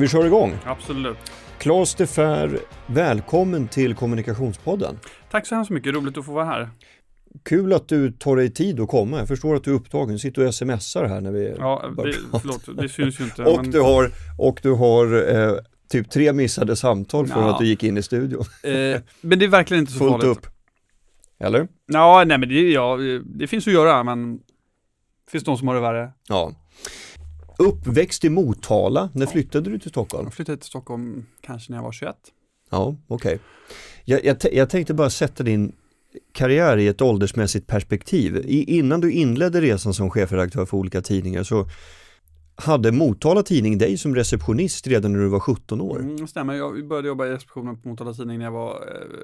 Ska 0.00 0.04
vi 0.04 0.08
köra 0.08 0.26
igång? 0.26 0.54
Absolut. 0.64 1.16
Claes 1.58 1.94
de 1.94 2.06
Fer, 2.06 2.58
välkommen 2.86 3.68
till 3.68 3.94
Kommunikationspodden. 3.94 4.98
Tack 5.30 5.46
så 5.46 5.54
hemskt 5.54 5.70
mycket, 5.70 5.94
roligt 5.94 6.18
att 6.18 6.24
få 6.24 6.32
vara 6.32 6.44
här. 6.44 6.70
Kul 7.44 7.72
att 7.72 7.88
du 7.88 8.12
tar 8.12 8.36
dig 8.36 8.50
tid 8.50 8.80
att 8.80 8.88
komma. 8.88 9.18
Jag 9.18 9.28
förstår 9.28 9.56
att 9.56 9.64
du 9.64 9.70
är 9.70 9.74
upptagen, 9.74 10.12
du 10.12 10.18
sitter 10.18 10.46
och 10.46 10.54
smsar 10.54 11.04
här 11.04 11.20
när 11.20 11.30
vi... 11.32 11.54
Ja, 11.58 11.84
det, 11.96 12.14
förlåt, 12.40 12.76
det 12.76 12.88
syns 12.88 13.20
ju 13.20 13.24
inte. 13.24 13.42
och, 13.44 13.62
men... 13.62 13.70
du 13.70 13.80
har, 13.80 14.10
och 14.38 14.60
du 14.62 14.72
har 14.72 15.34
eh, 15.36 15.54
typ 15.90 16.10
tre 16.10 16.32
missade 16.32 16.76
samtal 16.76 17.26
för 17.26 17.40
Ja. 17.40 17.50
att 17.50 17.58
du 17.58 17.66
gick 17.66 17.82
in 17.82 17.96
i 17.98 18.02
studion. 18.02 18.44
Eh, 18.62 19.00
men 19.20 19.38
det 19.38 19.44
är 19.44 19.48
verkligen 19.48 19.80
inte 19.80 19.92
så 19.92 19.98
Fullt 19.98 20.10
farligt. 20.10 20.38
upp. 20.38 20.46
Eller? 21.40 21.68
Ja, 21.86 22.24
nej 22.26 22.38
men 22.38 22.48
det, 22.48 22.70
ja, 22.70 22.98
det 23.24 23.46
finns 23.46 23.66
att 23.66 23.72
göra, 23.72 24.02
men 24.02 24.36
det 24.36 25.30
finns 25.30 25.44
de 25.44 25.58
som 25.58 25.68
har 25.68 25.74
det 25.74 25.80
värre. 25.80 26.12
Ja. 26.28 26.52
Uppväxt 27.60 28.24
i 28.24 28.28
Motala, 28.28 29.10
när 29.14 29.26
flyttade 29.26 29.70
du 29.70 29.78
till 29.78 29.90
Stockholm? 29.90 30.24
Jag 30.24 30.34
flyttade 30.34 30.58
till 30.58 30.66
Stockholm 30.66 31.26
kanske 31.40 31.72
när 31.72 31.78
jag 31.78 31.82
var 31.82 31.92
21. 31.92 32.16
Ja, 32.70 32.96
okej. 33.06 33.38
Jag, 34.04 34.24
jag, 34.24 34.40
t- 34.40 34.56
jag 34.56 34.70
tänkte 34.70 34.94
bara 34.94 35.10
sätta 35.10 35.42
din 35.42 35.72
karriär 36.32 36.76
i 36.76 36.88
ett 36.88 37.02
åldersmässigt 37.02 37.66
perspektiv. 37.66 38.36
I, 38.36 38.78
innan 38.78 39.00
du 39.00 39.12
inledde 39.12 39.60
resan 39.60 39.94
som 39.94 40.10
chefredaktör 40.10 40.66
för 40.66 40.76
olika 40.76 41.02
tidningar 41.02 41.42
så 41.42 41.68
hade 42.56 42.92
Motala 42.92 43.42
Tidning 43.42 43.78
dig 43.78 43.98
som 43.98 44.14
receptionist 44.14 44.86
redan 44.86 45.12
när 45.12 45.20
du 45.20 45.28
var 45.28 45.40
17 45.40 45.80
år. 45.80 45.98
Mm, 46.00 46.26
stämmer, 46.28 46.54
jag 46.54 46.88
började 46.88 47.08
jobba 47.08 47.26
i 47.26 47.30
receptionen 47.30 47.80
på 47.80 47.88
Motala 47.88 48.14
Tidning 48.14 48.38
när 48.38 48.44
jag 48.44 48.52
var 48.52 48.70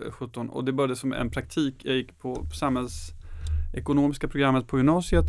eh, 0.07 0.13
17 0.13 0.51
och 0.51 0.65
det 0.65 0.73
började 0.73 0.97
som 0.97 1.13
en 1.13 1.31
praktik. 1.31 1.75
Jag 1.83 1.97
gick 1.97 2.19
på 2.19 2.47
samhällsekonomiska 2.61 4.29
programmet 4.29 4.67
på 4.67 4.77
gymnasiet 4.79 5.25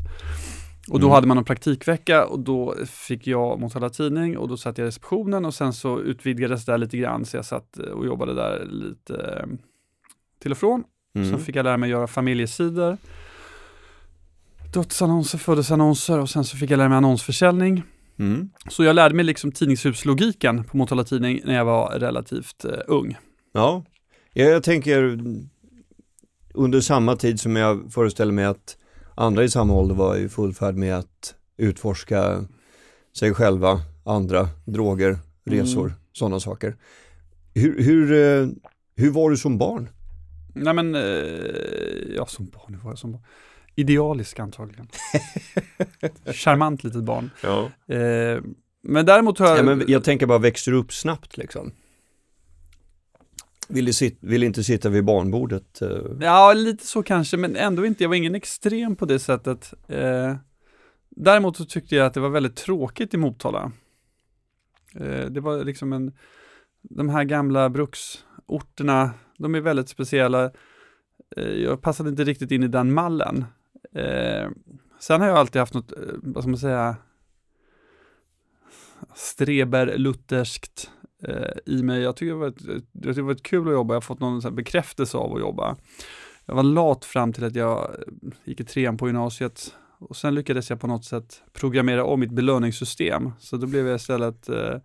och 0.89 0.99
då 0.99 1.07
Mm. 1.07 1.15
hade 1.15 1.27
man 1.27 1.37
en 1.37 1.43
praktikvecka 1.43 2.25
och 2.25 2.39
då 2.39 2.75
fick 2.85 3.27
jag 3.27 3.59
Motala 3.59 3.89
Tidning 3.89 4.37
och 4.37 4.47
då 4.47 4.57
satt 4.57 4.77
jag 4.77 4.85
i 4.85 4.87
receptionen 4.87 5.45
och 5.45 5.53
sen 5.53 5.73
så 5.73 5.99
utvidgades 6.01 6.65
det 6.65 6.71
där 6.71 6.77
lite 6.77 6.97
grann 6.97 7.25
så 7.25 7.37
jag 7.37 7.45
satt 7.45 7.77
eh, 7.79 7.85
och 7.85 8.05
jobbade 8.05 8.33
där 8.33 8.65
lite 8.69 9.15
eh, 9.15 9.47
till 10.41 10.51
och 10.51 10.57
från. 10.57 10.83
Mm. 11.15 11.29
Sen 11.29 11.39
fick 11.39 11.55
jag 11.55 11.63
lära 11.63 11.77
mig 11.77 11.89
göra 11.89 12.07
familjesidor. 12.07 12.97
Dödsannonser, 14.73 15.37
födelseannonser 15.37 16.19
och 16.19 16.29
sen 16.29 16.43
så 16.43 16.57
fick 16.57 16.71
jag 16.71 16.77
lära 16.77 16.89
mig 16.89 16.97
annonsförsäljning. 16.97 17.83
Mm. 18.19 18.49
Så 18.69 18.83
jag 18.83 18.95
lärde 18.95 19.15
mig 19.15 19.25
liksom 19.25 19.51
tidningshuslogiken 19.51 20.63
på 20.63 20.77
Motala 20.77 21.03
Tidning 21.03 21.41
när 21.45 21.53
jag 21.55 21.65
var 21.65 21.89
relativt 21.99 22.65
eh, 22.65 22.71
ung. 22.87 23.17
Ja, 23.53 23.83
jag, 24.33 24.51
jag 24.51 24.63
tänker 24.63 25.19
under 26.53 26.81
samma 26.81 27.15
tid 27.15 27.39
som 27.39 27.55
jag 27.55 27.91
föreställer 27.93 28.31
mig 28.33 28.45
att 28.45 28.77
andra 29.17 29.43
i 29.43 29.49
samma 29.49 29.73
ålder 29.73 29.95
var 29.95 30.15
i 30.15 30.29
full 30.29 30.53
färd 30.53 30.75
med 30.75 30.97
att 30.97 31.35
utforska 31.57 32.45
sig 33.17 33.33
själva, 33.33 33.81
andra, 34.03 34.49
droger, 34.65 35.19
resor, 35.45 35.85
Mm. 35.85 35.93
sådana 36.13 36.39
saker. 36.39 36.75
Hur, 37.53 37.83
hur, 37.83 38.11
eh, 38.13 38.47
hur 38.95 39.09
var 39.11 39.29
du 39.29 39.37
som 39.37 39.57
barn? 39.57 39.89
Nej 40.53 40.73
men, 40.73 40.95
eh, 40.95 41.01
ja 42.15 42.25
som 42.25 42.45
barn, 42.45 42.73
hur 42.73 42.81
var 42.81 42.91
jag 42.91 42.97
som 42.99 43.11
barn? 43.11 43.21
Idealisk 43.75 44.39
antagligen. 44.39 44.87
Charmant 46.33 46.83
litet 46.83 47.03
barn. 47.03 47.29
Ja. 47.43 47.71
Eh, 47.95 48.41
men 48.83 49.05
däremot 49.05 49.39
har 49.39 49.47
jag... 49.47 49.57
Ja, 49.57 49.63
men 49.63 49.83
jag 49.87 50.03
tänker 50.03 50.25
bara, 50.25 50.37
växer 50.37 50.71
du 50.71 50.77
upp 50.77 50.93
snabbt 50.93 51.37
liksom? 51.37 51.71
Vill, 53.67 53.85
du 53.85 53.93
sit, 53.93 54.17
vill 54.21 54.43
inte 54.43 54.63
sitta 54.63 54.89
vid 54.89 55.05
barnbordet? 55.05 55.81
Eh? 55.81 55.89
Ja, 56.19 56.53
lite 56.53 56.87
så 56.87 57.03
kanske, 57.03 57.37
men 57.37 57.55
ändå 57.55 57.85
inte. 57.85 58.03
Jag 58.03 58.09
var 58.09 58.15
ingen 58.15 58.35
extrem 58.35 58.95
på 58.95 59.05
det 59.05 59.19
sättet. 59.19 59.73
Eh, 59.87 60.35
däremot 61.09 61.57
så 61.57 61.65
tyckte 61.65 61.95
jag 61.95 62.05
att 62.05 62.13
det 62.13 62.19
var 62.19 62.29
väldigt 62.29 62.55
tråkigt 62.55 63.13
i 63.13 63.17
Motala. 63.17 63.71
Eh, 64.95 65.25
det 65.25 65.39
var 65.39 65.63
liksom 65.63 65.93
en, 65.93 66.13
de 66.81 67.09
här 67.09 67.23
gamla 67.23 67.69
bruksorterna, 67.69 69.11
de 69.37 69.55
är 69.55 69.61
väldigt 69.61 69.89
speciella. 69.89 70.51
Eh, 71.35 71.51
jag 71.51 71.81
passade 71.81 72.09
inte 72.09 72.23
riktigt 72.23 72.51
in 72.51 72.63
i 72.63 72.67
den 72.67 72.93
mallen. 72.93 73.45
Eh, 73.93 74.49
sen 74.99 75.21
har 75.21 75.27
jag 75.27 75.37
alltid 75.37 75.59
haft 75.59 75.73
något, 75.73 75.91
eh, 75.91 75.97
vad 76.13 76.43
ska 76.43 76.49
man 76.49 76.59
säga, 76.59 76.95
streberlutherskt 79.15 80.91
i 81.65 81.83
mig. 81.83 82.01
Jag 82.01 82.15
tycker 82.15 82.31
det 82.33 82.39
var, 82.39 82.47
ett, 82.47 82.61
jag 82.65 82.81
tycker 82.91 83.13
det 83.13 83.21
var 83.21 83.31
ett 83.31 83.43
kul 83.43 83.67
att 83.67 83.73
jobba, 83.73 83.93
jag 83.93 83.95
har 83.95 84.01
fått 84.01 84.19
någon 84.19 84.55
bekräftelse 84.55 85.17
av 85.17 85.33
att 85.33 85.39
jobba. 85.39 85.75
Jag 86.45 86.55
var 86.55 86.63
lat 86.63 87.05
fram 87.05 87.33
till 87.33 87.43
att 87.43 87.55
jag 87.55 87.77
eh, 87.83 88.31
gick 88.43 88.59
i 88.59 88.63
trean 88.63 88.97
på 88.97 89.07
gymnasiet 89.07 89.75
och 89.99 90.15
sen 90.15 90.35
lyckades 90.35 90.69
jag 90.69 90.79
på 90.79 90.87
något 90.87 91.05
sätt 91.05 91.41
programmera 91.53 92.05
om 92.05 92.19
mitt 92.19 92.31
belöningssystem. 92.31 93.31
Så 93.39 93.57
då 93.57 93.67
blev 93.67 93.87
jag 93.87 93.95
istället 93.95 94.49
eh, 94.49 94.75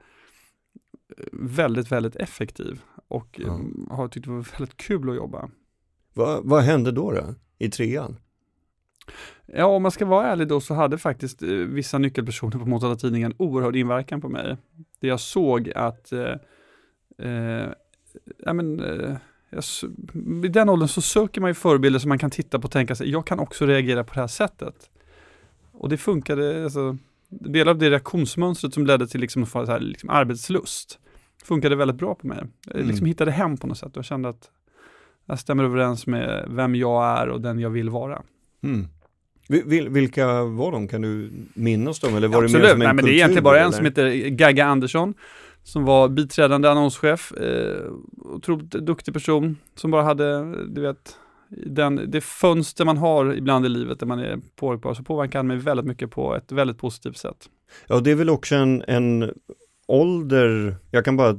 väldigt, 1.33 1.93
väldigt 1.93 2.17
effektiv 2.17 2.81
och 3.09 3.41
Ja. 3.43 3.47
eh, 3.47 3.97
har 3.97 4.09
tyckt 4.09 4.27
det 4.27 4.33
var 4.33 4.49
väldigt 4.59 4.77
kul 4.77 5.11
att 5.11 5.17
jobba. 5.17 5.51
Vad, 6.15 6.45
vad 6.45 6.63
hände 6.63 6.93
då, 6.93 7.13
då? 7.13 7.35
I 7.59 7.71
trean? 7.71 8.17
Ja, 9.47 9.67
om 9.67 9.83
man 9.83 9.91
ska 9.91 10.07
vara 10.07 10.27
ärlig 10.27 10.49
då 10.49 10.61
så 10.61 10.75
hade 10.75 10.99
faktiskt 10.99 11.43
eh, 11.43 11.49
vissa 11.49 11.99
nyckelpersoner 11.99 12.59
på 12.59 12.67
Motala 12.67 12.97
Tidningen 12.97 13.35
oerhörd 13.39 13.77
inverkan 13.77 14.21
på 14.21 14.29
mig. 14.29 14.57
Det 15.01 15.07
jag 15.07 15.21
såg 15.21 15.73
att, 15.75 16.13
eh, 16.13 16.35
eh, 17.19 17.69
ja 18.45 18.53
men, 18.53 18.81
eh, 18.81 19.17
jag, 19.51 19.65
i 20.45 20.49
den 20.49 20.69
åldern 20.69 20.89
så 20.89 21.01
söker 21.01 21.41
man 21.41 21.51
ju 21.51 21.55
förebilder 21.55 21.99
som 22.01 22.09
man 22.09 22.19
kan 22.19 22.31
titta 22.31 22.59
på 22.59 22.65
och 22.65 22.73
tänka 22.73 22.95
sig, 22.95 23.11
jag 23.11 23.27
kan 23.27 23.39
också 23.39 23.67
reagera 23.67 24.05
på 24.05 24.15
det 24.15 24.21
här 24.21 24.27
sättet. 24.27 24.91
Och 25.73 25.89
det 25.89 25.97
funkade, 25.97 26.65
alltså, 26.65 26.97
delar 27.29 27.73
av 27.73 27.79
det 27.79 27.91
reaktionsmönstret 27.91 28.75
som 28.75 28.87
ledde 28.87 29.07
till 29.07 29.21
liksom, 29.21 29.47
så 29.47 29.65
här, 29.65 29.81
liksom 29.81 30.11
arbetslust 30.11 30.99
funkade 31.45 31.77
väldigt 31.77 31.97
bra 31.97 32.15
på 32.15 32.27
mig. 32.27 32.45
Jag 32.67 32.77
Mm. 32.77 32.89
liksom 32.89 33.07
hittade 33.07 33.31
hem 33.31 33.57
på 33.57 33.67
något 33.67 33.79
sätt 33.79 33.97
och 33.97 34.05
kände 34.05 34.29
att 34.29 34.51
jag 35.27 35.39
stämmer 35.39 35.65
överens 35.65 36.07
med 36.07 36.47
vem 36.51 36.75
jag 36.75 37.05
är 37.19 37.29
och 37.29 37.41
den 37.41 37.59
jag 37.59 37.71
vill 37.71 37.91
vara. 37.91 38.23
Mm. 38.63 38.89
Vil- 39.49 39.65
vil- 39.67 39.89
vilka 39.89 40.45
var 40.45 40.73
de? 40.73 40.89
Kan 40.89 41.03
du 41.03 41.31
minnas 41.55 42.01
dem? 42.01 42.17
Eller 42.17 42.29
var 42.29 42.43
det 42.43 42.49
mer 42.49 42.59
Absolut, 42.59 42.73
en 42.73 42.79
Nej, 42.79 42.95
men 42.95 43.05
det 43.05 43.11
är 43.11 43.15
egentligen 43.15 43.45
bara 43.45 43.57
en 43.59 43.63
eller? 43.63 43.77
som 43.77 43.85
heter 43.85 44.29
Gagga 44.29 44.65
Andersson 44.67 45.15
som 45.65 45.85
var 45.85 46.09
biträdande 46.09 46.71
annonschef, 46.71 47.33
eh, 47.33 47.91
otroligt 48.19 48.71
duktig 48.71 49.15
person 49.15 49.57
som 49.75 49.91
bara 49.91 50.03
hade, 50.03 50.57
du 50.67 50.81
vet, 50.81 51.17
den, 51.67 52.01
det 52.11 52.21
fönster 52.21 52.85
man 52.85 52.97
har 52.97 53.35
ibland 53.35 53.67
i 53.67 53.69
livet 53.69 53.99
där 54.01 54.07
man 54.07 54.19
är 54.19 54.39
påverkbar, 54.57 54.95
så 54.95 55.03
påverkar 55.03 55.39
han 55.39 55.47
mig 55.47 55.57
väldigt 55.57 55.87
mycket 55.87 56.11
på 56.11 56.37
ett 56.37 56.53
väldigt 56.53 56.79
positivt 56.79 57.17
sätt. 57.17 57.37
Ja, 57.87 58.01
det 58.01 58.11
är 58.11 58.15
väl 58.15 58.31
också 58.31 58.55
en, 58.55 58.83
en 58.89 59.31
ålder, 59.89 60.77
jag 60.91 61.05
kan 61.05 61.17
bara 61.17 61.39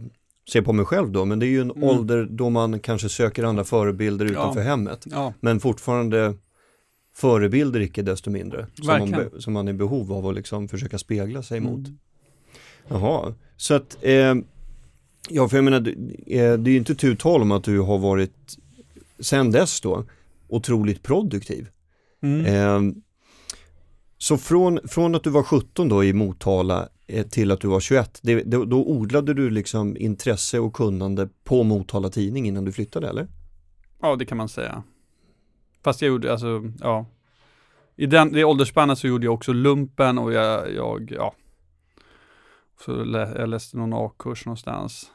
se 0.49 0.61
på 0.61 0.73
mig 0.73 0.85
själv 0.85 1.11
då, 1.11 1.25
men 1.25 1.39
det 1.39 1.45
är 1.45 1.49
ju 1.49 1.61
en 1.61 1.71
Mm. 1.71 1.83
ålder 1.83 2.27
då 2.29 2.49
man 2.49 2.79
kanske 2.79 3.09
söker 3.09 3.43
andra 3.43 3.63
förebilder 3.63 4.25
utanför 4.25 4.61
hemmet. 4.61 5.05
Ja, 5.11 5.33
Men 5.39 5.59
fortfarande 5.59 6.33
förebilder 7.13 7.79
icke 7.79 8.01
desto 8.01 8.29
mindre. 8.29 8.67
Som 8.73 8.87
man, 8.87 9.29
som 9.39 9.53
man 9.53 9.67
är 9.67 9.71
i 9.71 9.75
behov 9.75 10.13
av 10.13 10.27
att 10.27 10.35
liksom 10.35 10.67
försöka 10.67 10.97
spegla 10.97 11.43
sig 11.43 11.59
mot. 11.59 11.87
Mm. 11.87 11.97
Jaha, 12.87 13.33
så 13.57 13.73
att, 13.73 13.97
eh, 14.01 14.35
ja 15.29 15.49
för 15.49 15.57
jag 15.57 15.63
menar, 15.63 15.79
det 15.79 15.91
eh, 16.39 16.57
det 16.57 16.69
är 16.69 16.71
ju 16.71 16.77
inte 16.77 16.95
tu 16.95 17.15
tal 17.15 17.41
om 17.41 17.51
att 17.51 17.63
du 17.63 17.79
har 17.79 17.97
varit, 17.97 18.57
sen 19.19 19.51
dess 19.51 19.81
då, 19.81 20.05
otroligt 20.47 21.03
produktiv. 21.03 21.69
Mm. 22.21 22.45
Eh, 22.45 22.95
så 24.17 24.37
från, 24.37 24.79
från 24.87 25.15
att 25.15 25.23
du 25.23 25.29
var 25.29 25.43
17 25.43 25.89
då 25.89 26.03
i 26.03 26.13
Motala 26.13 26.89
eh, 27.07 27.25
till 27.25 27.51
att 27.51 27.61
du 27.61 27.67
var 27.67 27.79
21, 27.79 28.19
det, 28.21 28.43
då, 28.43 28.65
då 28.65 28.85
odlade 28.85 29.33
du 29.33 29.49
liksom 29.49 29.97
intresse 29.97 30.59
och 30.59 30.73
kunnande 30.73 31.29
på 31.43 31.63
Motala 31.63 32.09
Tidning 32.09 32.47
innan 32.47 32.65
du 32.65 32.71
flyttade 32.71 33.09
eller? 33.09 33.27
ja, 34.03 34.15
det 34.15 34.25
kan 34.25 34.37
man 34.37 34.49
säga. 34.49 34.83
Fast 35.83 36.01
jag 36.01 36.09
gjorde, 36.09 36.31
alltså, 36.31 36.63
ja. 36.79 37.05
I 37.95 38.05
den, 38.05 38.33
det 38.33 38.43
åldersspannet 38.43 38.97
så 38.97 39.07
gjorde 39.07 39.25
jag 39.25 39.33
också 39.33 39.53
lumpen 39.53 40.17
och 40.17 40.33
jag, 40.33 40.73
jag 40.73 41.11
ja. 41.11 41.33
Så 42.85 43.03
lä, 43.03 43.33
jag 43.35 43.49
läste 43.49 43.77
någon 43.77 43.93
A-kurs 43.93 44.45
någonstans. 44.45 45.11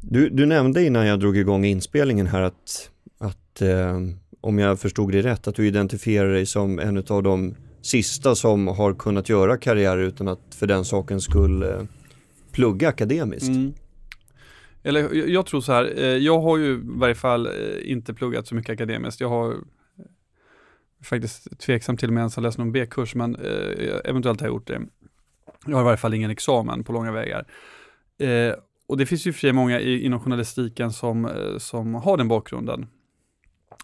Du, 0.00 0.28
du 0.28 0.46
nämnde 0.46 0.84
innan 0.84 1.06
jag 1.06 1.20
drog 1.20 1.36
igång 1.36 1.64
inspelningen 1.64 2.26
här 2.26 2.42
att, 2.42 2.90
att 3.18 3.62
eh, 3.62 4.00
om 4.40 4.58
jag 4.58 4.80
förstod 4.80 5.12
det 5.12 5.22
rätt, 5.22 5.48
att 5.48 5.54
du 5.54 5.66
identifierar 5.66 6.32
dig 6.32 6.46
som 6.46 6.78
en 6.78 7.04
av 7.08 7.22
de 7.22 7.54
sista 7.82 8.34
som 8.34 8.68
har 8.68 8.94
kunnat 8.94 9.28
göra 9.28 9.56
karriär 9.56 9.98
utan 9.98 10.28
att 10.28 10.54
för 10.54 10.66
den 10.66 10.84
sakens 10.84 11.24
skull 11.24 11.62
eh, 11.62 11.82
plugga 12.52 12.88
akademiskt. 12.88 13.48
Mm. 13.48 13.74
Eller 14.86 15.14
jag, 15.14 15.28
jag 15.28 15.46
tror 15.46 15.60
så 15.60 15.72
här, 15.72 15.98
eh, 15.98 16.04
jag 16.04 16.40
har 16.40 16.56
ju 16.56 16.74
i 16.74 16.80
varje 16.82 17.14
fall 17.14 17.46
eh, 17.46 17.52
inte 17.90 18.14
pluggat 18.14 18.46
så 18.46 18.54
mycket 18.54 18.72
akademiskt. 18.72 19.20
Jag 19.20 19.28
har 19.28 19.52
eh, 19.52 19.58
faktiskt 21.02 21.58
tveksam 21.60 21.96
till 21.96 22.08
och 22.08 22.14
med 22.14 22.20
ens 22.20 22.36
har 22.36 22.42
läst 22.42 22.58
någon 22.58 22.72
B-kurs, 22.72 23.14
men 23.14 23.36
eventuellt 24.04 24.40
har 24.40 24.46
jag 24.46 24.54
gjort 24.54 24.66
det. 24.66 24.80
Jag 25.66 25.76
har 25.76 25.82
i 25.82 25.84
varje 25.84 25.96
fall 25.96 26.14
ingen 26.14 26.30
examen 26.30 26.84
på 26.84 26.92
långa 26.92 27.12
vägar. 27.12 27.46
Och 28.86 28.96
det 28.96 29.06
finns 29.06 29.26
ju 29.26 29.32
för 29.32 29.52
många 29.52 29.80
inom 29.80 30.20
journalistiken 30.20 30.92
som, 30.92 31.30
som 31.58 31.94
har 31.94 32.16
den 32.16 32.28
bakgrunden. 32.28 32.86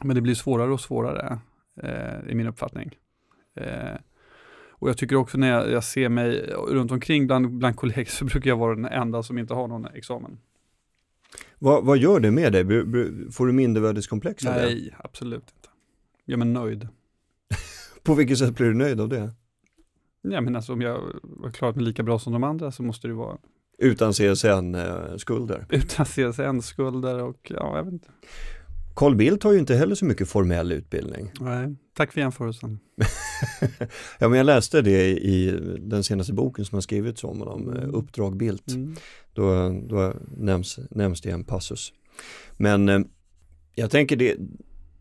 Men 0.02 0.16
det 0.16 0.22
blir 0.22 0.34
svårare 0.34 0.72
och 0.72 0.81
svårare, 0.81 1.38
i 2.28 2.34
min 2.34 2.46
uppfattning. 2.46 2.90
Och 4.70 4.88
jag 4.88 4.98
tycker 4.98 5.16
också 5.16 5.38
när 5.38 5.48
jag, 5.48 5.70
jag, 5.70 5.84
ser 5.84 6.08
mig 6.08 6.40
runt 6.69 6.93
omkring 6.93 7.26
bland, 7.26 7.50
bland 7.50 7.76
kollegor 7.76 8.10
så 8.10 8.25
brukar 8.25 8.50
jag 8.50 8.56
vara 8.56 8.75
den 8.75 8.84
enda 8.84 9.22
som 9.22 9.38
inte 9.38 9.55
har 9.55 9.69
någon 9.69 9.87
examen. 9.87 10.38
Vad, 11.62 11.84
vad 11.84 11.98
gör 11.98 12.20
det 12.20 12.30
med 12.30 12.52
dig? 12.52 12.64
Får 13.32 13.46
du 13.46 13.52
mindervärdeskomplex 13.52 14.46
av 14.46 14.54
det? 14.54 14.60
Nej, 14.60 14.94
absolut 14.98 15.42
inte. 15.42 15.68
Jag 16.24 16.40
är 16.40 16.44
nöjd. 16.44 16.88
På 18.02 18.14
vilket 18.14 18.38
sätt 18.38 18.56
blir 18.56 18.66
du 18.66 18.74
nöjd 18.74 19.00
av 19.00 19.08
det? 19.08 19.30
Ja, 20.22 20.40
men 20.40 20.56
alltså 20.56 20.72
om 20.72 20.80
jag 20.80 20.98
har 21.42 21.50
klarat 21.50 21.76
mig 21.76 21.84
lika 21.84 22.02
bra 22.02 22.18
som 22.18 22.32
de 22.32 22.44
andra 22.44 22.72
så 22.72 22.82
måste 22.82 23.08
det 23.08 23.14
vara 23.14 23.38
utan 23.78 24.12
CSN-skulder? 24.12 25.66
Utan 25.70 26.06
CSN-skulder 26.06 27.22
och 27.22 27.52
ja, 27.54 27.76
jag 27.76 27.84
vet 27.84 27.92
inte. 27.92 28.08
Carl 28.96 29.16
Bildt 29.16 29.42
har 29.42 29.52
ju 29.52 29.58
inte 29.58 29.74
heller 29.74 29.94
så 29.94 30.04
mycket 30.04 30.28
formell 30.28 30.72
utbildning. 30.72 31.30
Nej, 31.40 31.76
tack 31.94 32.12
för 32.12 32.20
jämförelsen. 32.20 32.78
ja, 34.18 34.28
men 34.28 34.38
jag 34.38 34.44
läste 34.44 34.82
det 34.82 35.08
i 35.10 35.60
den 35.80 36.04
senaste 36.04 36.32
boken 36.32 36.64
som 36.64 36.76
har 36.76 36.80
skrivits 36.80 37.24
om 37.24 37.38
honom, 37.38 37.68
mm. 37.68 37.94
Uppdrag 37.94 38.36
Bildt. 38.36 38.68
Mm. 38.68 38.96
Då, 39.34 39.69
då 39.88 40.14
nämns, 40.37 40.79
nämns 40.90 41.20
det 41.20 41.31
en 41.31 41.44
passus. 41.44 41.93
Men 42.56 42.88
eh, 42.88 43.00
jag 43.75 43.90
tänker 43.90 44.17
det, 44.17 44.37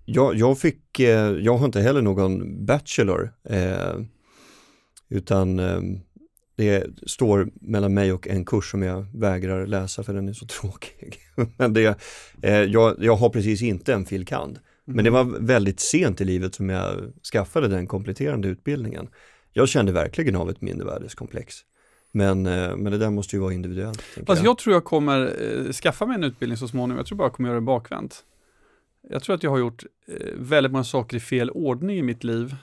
jag, 0.05 0.35
jag 0.35 0.59
fick, 0.59 0.99
eh, 0.99 1.31
jag 1.31 1.57
har 1.57 1.65
inte 1.65 1.81
heller 1.81 2.01
någon 2.01 2.65
bachelor, 2.65 3.33
eh, 3.43 3.99
utan 5.09 5.59
eh, 5.59 5.81
det 6.55 6.85
står 7.05 7.49
mellan 7.53 7.93
mig 7.93 8.13
och 8.13 8.27
en 8.27 8.45
kurs 8.45 8.71
som 8.71 8.83
jag 8.83 9.05
vägrar 9.13 9.67
läsa 9.67 10.03
för 10.03 10.13
den 10.13 10.29
är 10.29 10.33
så 10.33 10.45
tråkig. 10.61 11.19
Men 11.57 11.73
det, 11.73 11.99
eh, 12.41 12.53
jag, 12.53 12.95
jag 12.99 13.15
har 13.15 13.29
precis 13.29 13.61
inte 13.61 13.93
en 13.93 14.05
fil. 14.05 14.25
kand. 14.25 14.59
Men 14.85 15.05
det 15.05 15.09
mm. 15.09 15.31
var 15.31 15.39
väldigt 15.39 15.79
sent 15.79 16.21
i 16.21 16.25
livet 16.25 16.55
som 16.55 16.69
jag 16.69 17.13
skaffade 17.33 17.67
den 17.67 17.87
kompletterande 17.87 18.47
utbildningen. 18.47 19.07
Jag 19.53 19.69
kände 19.69 19.91
verkligen 19.91 20.35
av 20.35 20.49
ett 20.49 20.61
mindervärdeskomplex. 20.61 21.55
Men, 22.11 22.45
eh, 22.45 22.75
men 22.75 22.91
det 22.91 22.97
där 22.97 23.09
måste 23.09 23.35
ju 23.35 23.41
vara 23.41 23.53
individuellt. 23.53 24.01
Fast 24.01 24.43
jag. 24.43 24.51
jag 24.51 24.57
tror 24.57 24.73
jag 24.73 24.83
kommer 24.83 25.35
eh, 25.67 25.71
skaffa 25.71 26.05
mig 26.05 26.15
en 26.15 26.23
utbildning 26.23 26.57
så 26.57 26.67
småningom. 26.67 26.97
Jag 26.97 27.05
tror 27.05 27.17
bara 27.17 27.25
jag 27.25 27.33
kommer 27.33 27.49
göra 27.49 27.59
det 27.59 27.65
bakvänt. 27.65 28.23
Jag 29.09 29.23
tror 29.23 29.35
att 29.35 29.43
jag 29.43 29.51
har 29.51 29.59
gjort 29.59 29.83
eh, 30.07 30.27
väldigt 30.35 30.71
många 30.71 30.83
saker 30.83 31.17
i 31.17 31.19
fel 31.19 31.49
ordning 31.49 31.97
i 31.97 32.01
mitt 32.01 32.23
liv. 32.23 32.55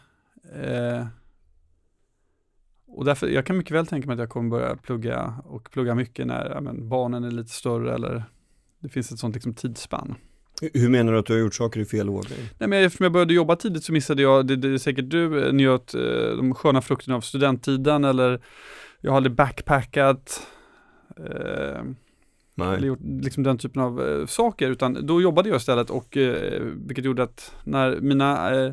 Eh, 0.62 1.06
och 2.86 3.04
därför, 3.04 3.28
jag 3.28 3.46
kan 3.46 3.56
mycket 3.56 3.72
väl 3.72 3.86
tänka 3.86 4.06
mig 4.06 4.14
att 4.14 4.20
jag 4.20 4.28
kommer 4.28 4.50
börja 4.50 4.76
plugga 4.76 5.34
och 5.44 5.70
plugga 5.70 5.94
mycket 5.94 6.26
när 6.26 6.50
ja, 6.50 6.60
men, 6.60 6.88
barnen 6.88 7.24
är 7.24 7.30
lite 7.30 7.50
större 7.50 7.94
eller 7.94 8.24
det 8.80 8.88
finns 8.88 9.12
ett 9.12 9.18
sånt 9.18 9.34
liksom, 9.34 9.54
tidsspann. 9.54 10.14
Hur 10.74 10.88
menar 10.88 11.12
du 11.12 11.18
att 11.18 11.26
du 11.26 11.32
har 11.32 11.40
gjort 11.40 11.54
saker 11.54 11.80
i 11.80 11.84
fel 11.84 12.08
ordning? 12.08 12.38
Nej, 12.58 12.68
men 12.68 12.84
eftersom 12.84 13.04
jag 13.04 13.12
började 13.12 13.34
jobba 13.34 13.56
tidigt 13.56 13.84
så 13.84 13.92
missade 13.92 14.22
jag, 14.22 14.46
det, 14.46 14.56
det 14.56 14.68
är 14.68 14.78
säkert 14.78 15.10
du, 15.10 15.52
njöt 15.52 15.92
de 16.36 16.54
sköna 16.54 16.82
frukterna 16.82 17.16
av 17.16 17.20
studenttiden 17.20 18.04
eller 18.04 18.40
jag 19.00 19.12
hade 19.12 19.30
backpackat. 19.30 20.46
Eh, 21.16 21.82
Nej. 22.54 22.76
Eller 22.76 22.86
gjort 22.86 23.00
liksom 23.02 23.42
den 23.42 23.58
typen 23.58 23.82
av 23.82 24.08
eh, 24.08 24.26
saker, 24.26 24.70
utan 24.70 25.06
då 25.06 25.22
jobbade 25.22 25.48
jag 25.48 25.56
istället 25.56 25.90
och 25.90 26.16
eh, 26.16 26.62
vilket 26.62 27.04
gjorde 27.04 27.22
att 27.22 27.54
när 27.64 28.00
mina 28.00 28.50
eh, 28.54 28.72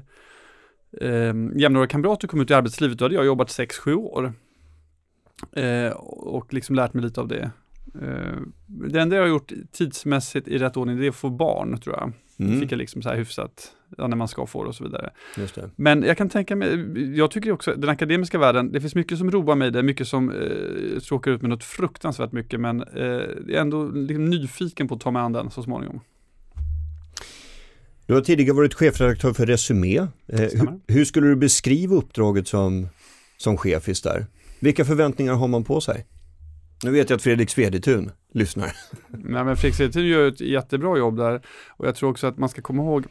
eh, 1.01 1.33
jämnåriga 1.55 1.87
kamrater 1.87 2.27
kom 2.27 2.41
ut 2.41 2.51
i 2.51 2.53
arbetslivet, 2.53 2.97
då 2.97 3.05
hade 3.05 3.15
jag 3.15 3.25
jobbat 3.25 3.47
6-7 3.47 3.93
år. 3.93 4.33
Eh, 5.51 5.91
och 5.97 6.53
liksom 6.53 6.75
lärt 6.75 6.93
mig 6.93 7.03
lite 7.03 7.21
av 7.21 7.27
det. 7.27 7.51
Eh, 8.01 8.37
det 8.65 9.01
enda 9.01 9.15
jag 9.15 9.23
har 9.23 9.29
gjort 9.29 9.51
tidsmässigt 9.71 10.47
i 10.47 10.57
rätt 10.57 10.77
ordning, 10.77 10.97
det 10.97 11.05
är 11.05 11.09
att 11.09 11.15
få 11.15 11.29
barn 11.29 11.77
tror 11.77 11.95
jag. 11.95 12.11
Mm. 12.39 12.59
Fick 12.59 12.71
jag 12.71 12.77
liksom 12.77 13.01
så 13.01 13.09
här 13.09 13.15
hyfsat, 13.15 13.71
ja, 13.97 14.07
när 14.07 14.17
man 14.17 14.27
ska 14.27 14.45
få 14.45 14.63
det 14.63 14.69
och 14.69 14.75
så 14.75 14.83
vidare. 14.83 15.09
Men 15.75 16.03
jag 16.03 16.17
kan 16.17 16.29
tänka 16.29 16.55
mig, 16.55 17.17
jag 17.17 17.31
tycker 17.31 17.51
också, 17.51 17.73
den 17.75 17.89
akademiska 17.89 18.37
världen, 18.37 18.71
det 18.71 18.81
finns 18.81 18.95
mycket 18.95 19.17
som 19.17 19.31
roar 19.31 19.55
mig, 19.55 19.71
det 19.71 19.79
är 19.79 19.83
mycket 19.83 20.07
som 20.07 20.29
eh, 20.29 20.99
tråkar 20.99 21.31
ut 21.31 21.41
med 21.41 21.49
något 21.49 21.63
fruktansvärt 21.63 22.31
mycket, 22.31 22.59
men 22.59 22.81
eh, 22.81 23.03
jag 23.03 23.49
är 23.49 23.61
ändå 23.61 23.83
liksom 23.87 24.25
nyfiken 24.25 24.87
på 24.87 24.95
att 24.95 25.01
ta 25.01 25.11
mig 25.11 25.21
an 25.21 25.33
den 25.33 25.51
så 25.51 25.63
småningom. 25.63 25.99
Du 28.05 28.13
har 28.13 28.21
tidigare 28.21 28.55
varit 28.55 28.73
chefredaktör 28.73 29.33
för 29.33 29.45
Resumé. 29.45 29.97
Eh, 29.97 30.07
hur, 30.27 30.79
hur, 30.87 31.05
skulle 31.05 31.27
du 31.27 31.35
beskriva 31.35 31.95
uppdraget 31.95 32.47
som, 32.47 32.87
som 33.37 33.57
chefis 33.57 34.01
där? 34.01 34.25
Vilka 34.59 34.85
förväntningar 34.85 35.33
har 35.33 35.47
man 35.47 35.63
på 35.63 35.81
sig? 35.81 36.05
Nu 36.83 36.91
vet 36.91 37.09
jag 37.09 37.17
att 37.17 37.23
Fredrik 37.23 37.49
Svedetun 37.49 38.11
lyssnar. 38.33 38.71
Nej, 39.07 39.43
men 39.43 39.57
Fredrik 39.57 39.75
Svedetun 39.75 40.05
gör 40.05 40.27
ett 40.27 40.41
jättebra 40.41 40.97
jobb 40.97 41.17
där 41.17 41.41
och 41.69 41.87
jag 41.87 41.95
tror 41.95 42.09
också 42.09 42.27
att 42.27 42.37
man 42.37 42.49
ska 42.49 42.61
komma 42.61 42.83
ihåg 42.83 43.05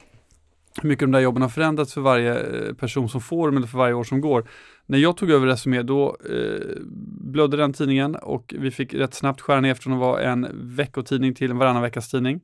hur 0.83 0.89
mycket 0.89 1.01
de 1.01 1.13
där 1.13 1.21
jobben 1.21 1.43
har 1.43 1.49
förändrats 1.49 1.95
för 1.95 2.01
varje 2.01 2.39
eh, 2.39 2.75
person 2.75 3.09
som 3.09 3.21
får 3.21 3.49
dem 3.49 3.57
eller 3.57 3.67
för 3.67 3.79
varje 3.79 3.95
år 3.95 4.05
som 4.05 4.21
går. 4.21 4.49
När 4.87 4.99
jag 4.99 5.17
tog 5.17 5.31
över 5.31 5.47
Resumé 5.47 5.83
då 5.83 6.17
eh, 6.31 6.77
blödde 7.21 7.57
den 7.57 7.73
tidningen 7.73 8.15
och 8.15 8.55
vi 8.59 8.71
fick 8.71 8.95
rätt 8.95 9.15
snabbt 9.15 9.41
skära 9.41 9.61
ner 9.61 9.75
från 9.75 9.93
att 9.93 9.99
vara 9.99 10.23
en 10.23 10.49
veckotidning 10.53 11.35
till 11.35 11.51
en 11.51 11.59
varannan 11.59 11.83
veckas 11.83 12.11
tidning. 12.11 12.41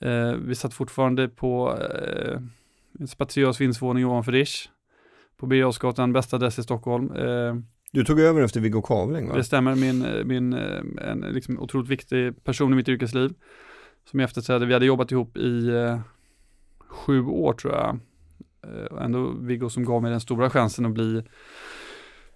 Eh, 0.00 0.32
vi 0.32 0.54
satt 0.54 0.74
fortfarande 0.74 1.28
på 1.28 1.78
eh, 1.78 2.40
en 3.00 3.08
spatiös 3.08 3.60
vindsvåning 3.60 4.06
ovanför 4.06 4.32
Rish. 4.32 4.68
På 5.36 5.46
Birger 5.46 6.12
bästa 6.12 6.36
adress 6.36 6.58
i 6.58 6.62
Stockholm. 6.62 7.12
Eh, 7.12 7.54
du 7.92 8.04
tog 8.04 8.20
över 8.20 8.42
efter 8.42 8.60
Viggo 8.60 8.82
Kavling 8.82 9.28
va? 9.28 9.36
Det 9.36 9.44
stämmer, 9.44 9.74
min, 9.74 10.28
min 10.28 10.52
eh, 10.52 11.10
en 11.10 11.20
liksom 11.20 11.58
otroligt 11.58 11.90
viktig 11.90 12.44
person 12.44 12.72
i 12.72 12.76
mitt 12.76 12.88
yrkesliv. 12.88 13.34
Som 14.10 14.20
jag 14.20 14.26
efterträdde, 14.26 14.66
vi 14.66 14.72
hade 14.72 14.86
jobbat 14.86 15.12
ihop 15.12 15.36
i 15.36 15.68
eh, 15.68 16.00
sju 16.88 17.24
år 17.24 17.52
tror 17.52 17.74
jag. 17.74 17.98
Eh, 18.66 19.04
ändå 19.04 19.30
Viggo 19.40 19.70
som 19.70 19.84
gav 19.84 20.02
mig 20.02 20.10
den 20.10 20.20
stora 20.20 20.50
chansen 20.50 20.86
att 20.86 20.92
bli 20.92 21.22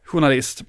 journalist. 0.04 0.64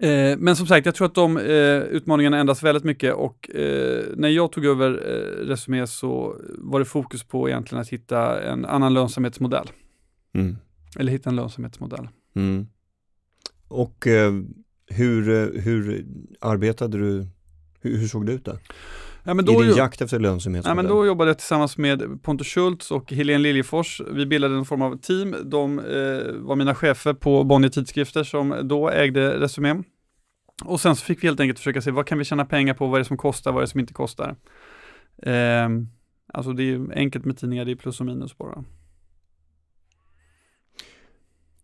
Eh, 0.00 0.36
men 0.38 0.56
som 0.56 0.66
sagt, 0.66 0.86
jag 0.86 0.94
tror 0.94 1.06
att 1.06 1.14
de 1.14 1.36
eh, 1.36 1.78
utmaningarna 1.78 2.38
ändras 2.38 2.62
väldigt 2.62 2.84
mycket 2.84 3.14
och 3.14 3.50
eh, 3.56 4.04
när 4.16 4.28
jag 4.28 4.52
tog 4.52 4.64
över 4.64 4.90
eh, 4.90 5.46
Resumé 5.46 5.86
så 5.86 6.36
var 6.58 6.78
det 6.78 6.84
fokus 6.84 7.24
på 7.24 7.48
egentligen 7.48 7.82
att 7.82 7.88
hitta 7.88 8.42
en 8.42 8.64
annan 8.64 8.94
lönsamhetsmodell. 8.94 9.66
Mm. 10.34 10.56
Eller 10.98 11.12
hitta 11.12 11.30
en 11.30 11.36
lönsamhetsmodell. 11.36 12.08
Mm. 12.36 12.66
Och 13.68 14.06
eh, 14.06 14.32
hur, 14.86 15.28
eh, 15.28 15.62
hur 15.62 16.06
arbetade 16.40 16.98
du, 16.98 17.26
hur, 17.80 17.96
hur 17.96 18.06
såg 18.08 18.26
det 18.26 18.32
ut 18.32 18.44
där? 18.44 18.58
Ja, 19.24 19.34
men 19.34 19.44
då 19.44 19.62
I 19.62 19.66
din 19.66 19.76
jakt 19.76 20.00
efter 20.00 20.18
lönsamhet? 20.18 20.64
Ja, 20.66 20.74
men 20.74 20.86
då 20.86 21.06
jobbade 21.06 21.30
jag 21.30 21.38
tillsammans 21.38 21.78
med 21.78 22.22
Pontus 22.22 22.46
Schultz 22.46 22.90
och 22.90 23.12
Helene 23.12 23.38
Liljefors. 23.38 24.00
Vi 24.10 24.26
bildade 24.26 24.54
en 24.54 24.64
form 24.64 24.82
av 24.82 24.96
team. 24.96 25.36
De 25.44 25.78
eh, 25.78 26.32
var 26.32 26.56
mina 26.56 26.74
chefer 26.74 27.14
på 27.14 27.44
Bonnier 27.44 27.70
Tidskrifter 27.70 28.24
som 28.24 28.60
då 28.62 28.90
ägde 28.90 29.40
Resumé. 29.40 29.82
Och 30.64 30.80
sen 30.80 30.96
så 30.96 31.04
fick 31.04 31.22
vi 31.22 31.28
helt 31.28 31.40
enkelt 31.40 31.58
försöka 31.58 31.82
se 31.82 31.90
vad 31.90 32.06
kan 32.06 32.18
vi 32.18 32.24
tjäna 32.24 32.44
pengar 32.44 32.74
på, 32.74 32.86
vad 32.86 32.94
är 32.94 32.98
det 32.98 33.04
som 33.04 33.16
kostar, 33.16 33.52
vad 33.52 33.62
är 33.62 33.66
det 33.66 33.70
som 33.70 33.80
inte 33.80 33.92
kostar. 33.92 34.36
Eh, 35.22 35.68
alltså 36.32 36.52
det 36.52 36.62
är 36.62 36.92
enkelt 36.94 37.24
med 37.24 37.38
tidningar, 37.38 37.64
det 37.64 37.70
är 37.70 37.76
plus 37.76 38.00
och 38.00 38.06
minus 38.06 38.38
bara. 38.38 38.64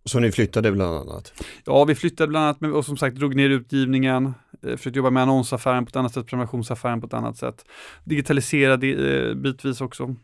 Så 0.05 0.21
ni 0.21 0.33
flyttade 0.33 0.73
bland 0.73 0.97
annat? 0.97 1.33
Ja, 1.65 1.85
vi 1.85 1.95
flyttade 1.95 2.29
bland 2.29 2.63
annat 2.63 2.75
och 2.75 2.85
som 2.85 2.97
sagt 2.97 3.17
drog 3.17 3.35
ner 3.35 3.51
utgivningen, 3.51 4.35
eh, 4.63 4.77
försökte 4.77 4.99
jobba 4.99 5.11
med 5.11 5.23
annonsaffären 5.23 5.85
på 5.85 5.89
ett 5.89 5.97
annat 5.97 6.15
sätt, 6.15 6.27
prenumerationsaffären 6.27 7.01
på 7.01 7.07
ett 7.07 7.15
annat 7.15 7.37
sätt. 7.37 7.65
Digitaliserade 8.05 8.87
eh, 8.87 9.35
bitvis 9.35 9.81
också. 9.81 10.15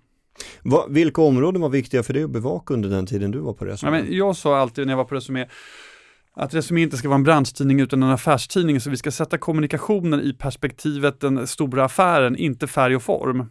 Va, 0.62 0.86
vilka 0.88 1.22
områden 1.22 1.62
var 1.62 1.68
viktiga 1.68 2.02
för 2.02 2.14
dig 2.14 2.22
att 2.22 2.30
bevaka 2.30 2.74
under 2.74 2.88
den 2.88 3.06
tiden 3.06 3.30
du 3.30 3.38
var 3.38 3.52
på 3.52 3.64
Resumé? 3.64 3.96
Ja, 3.96 4.02
men 4.02 4.16
jag 4.16 4.36
sa 4.36 4.58
alltid 4.58 4.86
när 4.86 4.92
jag 4.92 4.96
var 4.96 5.04
på 5.04 5.14
Resumé 5.14 5.46
att 6.40 6.54
Resumé 6.54 6.82
inte 6.82 6.96
ska 6.96 7.08
vara 7.08 7.16
en 7.16 7.22
branschtidning 7.22 7.80
utan 7.80 8.02
en 8.02 8.10
affärstidning, 8.10 8.80
så 8.80 8.90
vi 8.90 8.96
ska 8.96 9.10
sätta 9.10 9.38
kommunikationen 9.38 10.20
i 10.20 10.32
perspektivet 10.32 11.20
den 11.20 11.46
stora 11.46 11.84
affären, 11.84 12.36
inte 12.36 12.66
färg 12.66 12.96
och 12.96 13.02
form. 13.02 13.46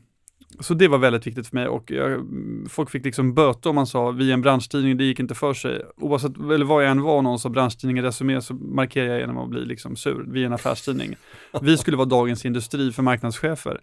Så 0.60 0.74
det 0.74 0.88
var 0.88 0.98
väldigt 0.98 1.28
viktigt 1.28 1.48
för 1.48 1.56
mig 1.56 1.68
och 1.68 1.92
jag, 1.92 2.28
folk 2.70 2.90
fick 2.90 3.06
liksom 3.06 3.34
böter 3.34 3.70
om 3.70 3.76
man 3.76 3.88
sa 3.88 4.12
vi 4.12 4.30
är 4.30 4.34
en 4.34 4.42
branschtidning, 4.42 4.98
det 4.98 5.04
gick 5.04 5.20
inte 5.20 5.36
för 5.36 5.54
sig. 5.54 5.82
Oavsett, 5.98 6.38
eller 6.38 6.66
var 6.66 6.82
jag 6.82 6.92
än 6.92 7.02
var 7.02 7.22
någon 7.22 7.40
sa 7.40 7.50
branschtidning 7.50 7.98
i 7.98 8.02
Resumé 8.02 8.42
så 8.42 8.54
markerar 8.54 9.08
jag 9.08 9.20
genom 9.20 9.38
att 9.38 9.50
bli 9.50 9.66
liksom 9.66 9.96
sur, 9.96 10.26
vi 10.28 10.42
är 10.42 10.46
en 10.46 10.54
affärstidning. 10.54 11.16
Vi 11.62 11.78
skulle 11.78 11.98
vara 11.98 12.08
dagens 12.08 12.46
industri 12.46 12.92
för 12.92 13.04
marknadschefer. 13.04 13.82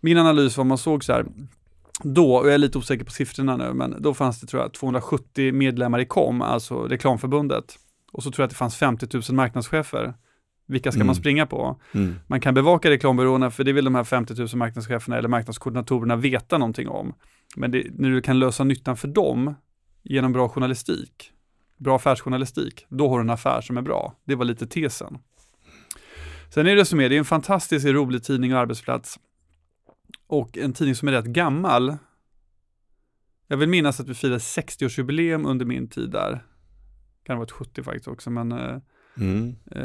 min 0.00 0.18
analys 0.18 0.56
var 0.56 0.64
man 0.64 0.78
såg 0.78 1.04
så 1.04 1.12
här, 1.12 1.26
då, 2.02 2.34
och 2.34 2.46
jag 2.46 2.54
är 2.54 2.58
lite 2.58 2.78
osäker 2.78 3.04
på 3.04 3.10
siffrorna 3.10 3.56
nu, 3.56 3.72
men 3.72 4.02
då 4.02 4.14
fanns 4.14 4.40
det 4.40 4.46
tror 4.46 4.62
jag 4.62 4.72
270 4.72 5.52
medlemmar 5.52 5.98
i 5.98 6.06
KOM, 6.06 6.42
alltså 6.42 6.82
reklamförbundet. 6.82 7.78
Och 8.12 8.22
så 8.22 8.30
tror 8.30 8.42
jag 8.42 8.46
att 8.46 8.50
det 8.50 8.56
fanns 8.56 8.76
50 8.76 9.06
000 9.12 9.22
marknadschefer. 9.30 10.14
Vilka 10.72 10.92
ska 10.92 10.98
Mm. 10.98 11.06
man 11.06 11.16
springa 11.16 11.46
på? 11.46 11.80
Mm. 11.94 12.14
Man 12.26 12.40
kan 12.40 12.54
bevaka 12.54 12.90
reklambyråerna, 12.90 13.50
för 13.50 13.64
det 13.64 13.72
vill 13.72 13.84
de 13.84 13.94
här 13.94 14.04
50 14.04 14.34
000 14.34 14.48
marknadscheferna 14.54 15.18
eller 15.18 15.28
marknadskoordinatorerna 15.28 16.16
veta 16.16 16.58
någonting 16.58 16.88
om. 16.88 17.14
Men 17.56 17.70
det, 17.70 17.86
när 17.98 18.10
du 18.10 18.20
kan 18.22 18.38
lösa 18.38 18.64
nyttan 18.64 18.96
för 18.96 19.08
dem 19.08 19.54
genom 20.02 20.32
bra 20.32 20.48
journalistik, 20.48 21.32
bra 21.76 21.96
affärsjournalistik, 21.96 22.86
då 22.88 23.08
har 23.08 23.18
du 23.18 23.22
en 23.22 23.30
affär 23.30 23.60
som 23.60 23.76
är 23.78 23.82
bra. 23.82 24.14
Det 24.24 24.34
var 24.34 24.44
lite 24.44 24.66
tesen. 24.66 25.18
Sen 26.54 26.66
är 26.66 26.76
det 26.76 26.84
som 26.84 27.00
är, 27.00 27.08
det 27.08 27.14
är 27.14 27.18
en 27.18 27.24
fantastiskt 27.24 27.86
rolig 27.86 28.22
tidning 28.24 28.54
och 28.54 28.60
arbetsplats. 28.60 29.18
Och 30.26 30.58
en 30.58 30.72
tidning 30.72 30.94
som 30.94 31.08
är 31.08 31.12
rätt 31.12 31.24
gammal. 31.24 31.96
Jag 33.48 33.56
vill 33.56 33.68
minnas 33.68 34.00
att 34.00 34.08
vi 34.08 34.14
firade 34.14 34.38
60-årsjubileum 34.38 35.46
under 35.46 35.66
min 35.66 35.88
tid 35.88 36.10
där. 36.10 36.44
Kan 37.24 37.36
ha 37.36 37.40
varit 37.40 37.50
70 37.50 37.82
faktiskt 37.82 38.08
också, 38.08 38.30
men 38.30 38.52
eh, 38.52 38.76
Mm. 39.16 39.56
eh, 39.70 39.82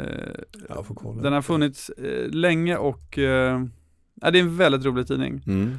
Jag 0.68 1.22
den 1.22 1.32
har 1.32 1.42
funnits 1.42 1.88
eh, 1.90 2.28
länge 2.30 2.76
och 2.76 3.18
eh, 3.18 3.64
det 4.14 4.26
är 4.26 4.36
en 4.36 4.56
väldigt 4.56 4.84
rolig 4.84 5.06
tidning. 5.06 5.42
Mm. 5.46 5.76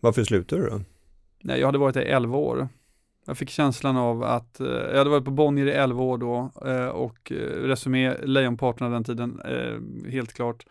Varför 0.00 0.24
slutade 0.24 0.62
du 0.62 0.68
då? 0.70 0.80
Nej, 1.42 1.60
jag 1.60 1.66
hade 1.68 1.78
varit 1.78 1.94
där 1.94 2.02
i 2.02 2.08
11 2.08 2.36
år. 2.38 2.68
Jag 3.26 3.38
fick 3.38 3.50
känslan 3.50 3.96
av 3.96 4.22
att, 4.22 4.60
eh, 4.60 4.66
jag 4.66 4.98
hade 4.98 5.10
varit 5.10 5.24
på 5.24 5.30
Bonnier 5.30 5.66
i 5.66 5.70
11 5.72 6.02
år 6.02 6.18
då 6.18 6.52
eh, 6.66 6.86
och 6.86 7.32
eh, 7.32 7.36
Resumé, 7.62 8.14
lejonparten 8.24 8.86
av 8.86 8.92
den 8.92 9.04
tiden, 9.04 9.40
eh, 9.44 10.10
helt 10.10 10.32
klart. 10.32 10.66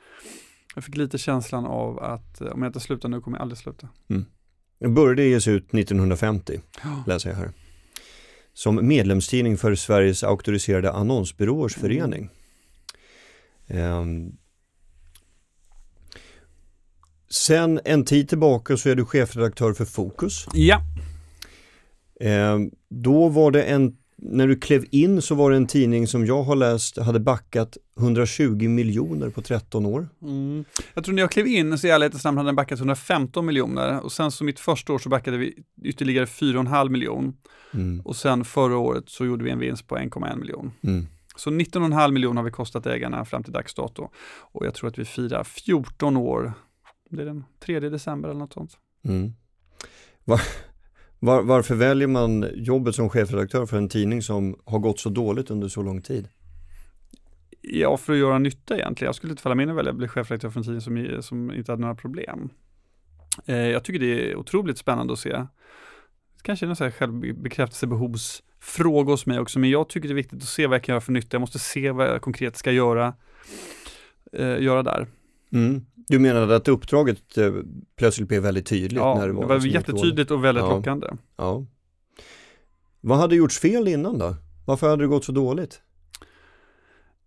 Jag 0.75 0.83
fick 0.83 0.97
lite 0.97 1.17
känslan 1.17 1.65
av 1.65 1.99
att 1.99 2.41
eh, 2.41 2.47
om 2.47 2.61
jag 2.61 2.69
inte 2.69 2.79
slutar 2.79 3.09
nu 3.09 3.21
kommer 3.21 3.37
jag 3.37 3.41
aldrig 3.41 3.57
sluta. 3.57 3.89
Den 4.79 4.93
började 4.93 5.23
ges 5.23 5.47
ut 5.47 5.73
1950, 5.73 6.61
Ja. 6.83 7.03
läser 7.07 7.29
jag 7.29 7.37
här. 7.37 7.51
Som 8.53 8.87
medlemstidning 8.87 9.57
för 9.57 9.75
Sveriges 9.75 10.23
auktoriserade 10.23 10.91
annonsbyråers 10.91 11.77
Mm. 11.77 11.81
förening. 11.81 12.29
Ehm. 13.67 14.31
Sen 17.29 17.79
en 17.85 18.05
tid 18.05 18.29
tillbaka 18.29 18.77
så 18.77 18.89
är 18.89 18.95
du 18.95 19.05
chefredaktör 19.05 19.73
för 19.73 19.85
Fokus. 19.85 20.45
Ja, 20.53 20.81
Ehm, 22.19 22.71
då 22.89 23.29
var 23.29 23.51
det 23.51 23.63
en, 23.63 23.97
när 24.23 24.47
du 24.47 24.55
klev 24.55 24.85
in 24.91 25.21
så 25.21 25.35
var 25.35 25.51
det 25.51 25.57
en 25.57 25.67
tidning 25.67 26.07
som 26.07 26.25
jag 26.25 26.43
har 26.43 26.55
läst 26.55 26.97
hade 26.97 27.19
backat 27.19 27.77
120 27.99 28.69
miljoner 28.69 29.29
på 29.29 29.41
13 29.41 29.85
år. 29.85 30.09
mm. 30.21 30.65
jag 30.93 31.03
tror 31.03 31.15
när 31.15 31.21
jag 31.21 31.31
klev 31.31 31.47
in 31.47 31.77
så 31.77 31.87
i 31.87 31.89
ärlighetens 31.89 32.23
namn 32.23 32.37
hade 32.37 32.47
den 32.47 32.55
backat 32.55 32.79
115 32.79 33.45
miljoner 33.45 33.99
och 33.99 34.11
sen 34.11 34.31
så 34.31 34.43
mitt 34.43 34.59
första 34.59 34.93
år 34.93 34.99
så 34.99 35.09
backade 35.09 35.37
vi 35.37 35.53
ytterligare 35.83 36.25
4,5 36.25 36.89
miljon 36.89 37.33
Mm. 37.73 38.01
och 38.01 38.15
sen 38.15 38.45
förra 38.45 38.77
året 38.77 39.09
så 39.09 39.25
gjorde 39.25 39.43
vi 39.43 39.49
en 39.51 39.59
vinst 39.59 39.87
på 39.87 39.97
1,1 39.97 40.37
miljon. 40.39 40.71
Mm. 40.83 41.07
Så 41.35 41.49
19,5 41.49 42.11
miljoner 42.11 42.35
har 42.35 42.43
vi 42.43 42.51
kostat 42.51 42.85
ägarna 42.85 43.25
fram 43.25 43.43
till 43.43 43.53
dags 43.53 43.73
dato. 43.73 44.09
Och 44.39 44.65
jag 44.65 44.73
tror 44.73 44.89
att 44.89 44.97
vi 44.97 45.05
firar 45.05 45.43
14 45.43 46.17
år, 46.17 46.53
det 47.09 47.21
är 47.21 47.25
den 47.25 47.43
3 47.59 47.79
december 47.79 48.29
eller 48.29 48.39
något 48.39 48.53
sånt. 48.53 48.77
Mm. 49.05 49.33
Var, 51.23 51.41
varför 51.41 51.75
väljer 51.75 52.07
man 52.07 52.45
jobbet 52.53 52.95
som 52.95 53.09
chefredaktör 53.09 53.65
för 53.65 53.77
en 53.77 53.89
tidning 53.89 54.21
som 54.21 54.59
har 54.65 54.79
gått 54.79 54.99
så 54.99 55.09
dåligt 55.09 55.51
under 55.51 55.67
så 55.67 55.81
lång 55.81 56.01
tid? 56.01 56.27
Ja, 57.61 57.97
för 57.97 58.13
att 58.13 58.19
göra 58.19 58.39
nytta 58.39 58.75
egentligen. 58.75 59.07
Jag 59.07 59.15
skulle 59.15 59.31
inte 59.31 59.43
falla 59.43 59.55
mig 59.55 59.63
in 59.63 59.69
och 59.69 59.77
välja 59.77 59.91
att 59.91 59.97
bli 59.97 60.07
chefredaktör 60.07 60.49
för 60.49 60.59
en 60.59 60.63
tidning 60.63 60.81
som, 60.81 61.23
som 61.23 61.53
inte 61.53 61.71
hade 61.71 61.81
några 61.81 61.95
problem. 61.95 62.49
Eh, 63.45 63.55
jag 63.55 63.83
tycker 63.83 63.99
det 63.99 64.31
är 64.31 64.35
otroligt 64.35 64.77
spännande 64.77 65.13
att 65.13 65.19
se. 65.19 65.45
Kanske 66.41 66.65
är 66.65 66.67
någon 66.67 66.91
självbekräftelsebehovsfråga 66.91 69.11
hos 69.11 69.25
mig 69.25 69.39
också, 69.39 69.59
men 69.59 69.69
jag 69.69 69.89
tycker 69.89 70.07
det 70.07 70.13
är 70.13 70.15
viktigt 70.15 70.41
att 70.41 70.49
se 70.49 70.67
vad 70.67 70.75
jag 70.75 70.83
kan 70.83 70.93
göra 70.93 71.01
för 71.01 71.11
nytta. 71.11 71.27
Jag 71.31 71.41
måste 71.41 71.59
se 71.59 71.91
vad 71.91 72.07
jag 72.07 72.21
konkret 72.21 72.57
ska 72.57 72.71
göra, 72.71 73.13
eh, 74.33 74.61
göra 74.61 74.83
där. 74.83 75.07
Mm. 75.51 75.85
Du 75.95 76.19
menade 76.19 76.55
att 76.55 76.67
uppdraget 76.67 77.37
eh, 77.37 77.53
plötsligt 77.95 78.27
blev 78.27 78.41
väldigt 78.43 78.65
tydligt 78.65 78.91
Ja, 78.99 79.15
när 79.15 79.21
det 79.21 79.33
det 79.33 79.33
var, 79.33 79.45
var 79.45 79.55
gick 79.55 79.63
dåligt. 79.63 79.73
jättetydligt 79.87 80.31
och 80.31 80.43
väldigt 80.43 80.63
Ja. 80.63 80.75
lockande. 80.75 81.07
Ja. 81.35 81.65
Vad 83.01 83.17
hade 83.17 83.35
gjorts 83.35 83.59
fel 83.59 83.87
innan 83.87 84.17
då? 84.17 84.35
Varför 84.65 84.89
hade 84.89 85.03
det 85.03 85.07
gått 85.07 85.25
så 85.25 85.31
dåligt? 85.31 85.81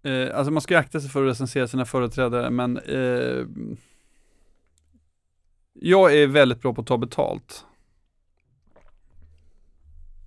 Eh, 0.02 0.36
alltså 0.38 0.50
man 0.50 0.60
ska 0.62 0.78
akta 0.78 1.00
sig 1.00 1.10
för 1.10 1.22
att 1.24 1.30
recensera 1.30 1.68
sina 1.68 1.84
företrädare, 1.84 2.50
men 2.50 2.78
eh, 2.78 3.46
jag 5.72 6.16
är 6.16 6.26
väldigt 6.26 6.60
bra 6.62 6.74
på 6.74 6.80
att 6.80 6.86
ta 6.86 6.98
betalt. 6.98 7.64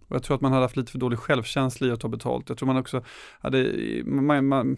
Och 0.07 0.15
jag 0.15 0.23
tror 0.23 0.35
att 0.35 0.41
man 0.41 0.51
hade 0.51 0.63
haft 0.65 0.77
lite 0.77 0.91
för 0.91 0.99
dålig 0.99 1.19
självkänsla 1.19 1.87
i 1.87 1.91
att 1.91 1.99
ta 1.99 2.07
betalt. 2.07 2.49
Jag 2.49 2.57
tror 2.57 2.67
man 2.67 2.77
också 2.77 3.03
hade, 3.39 3.73
man, 4.05 4.47
man, 4.47 4.77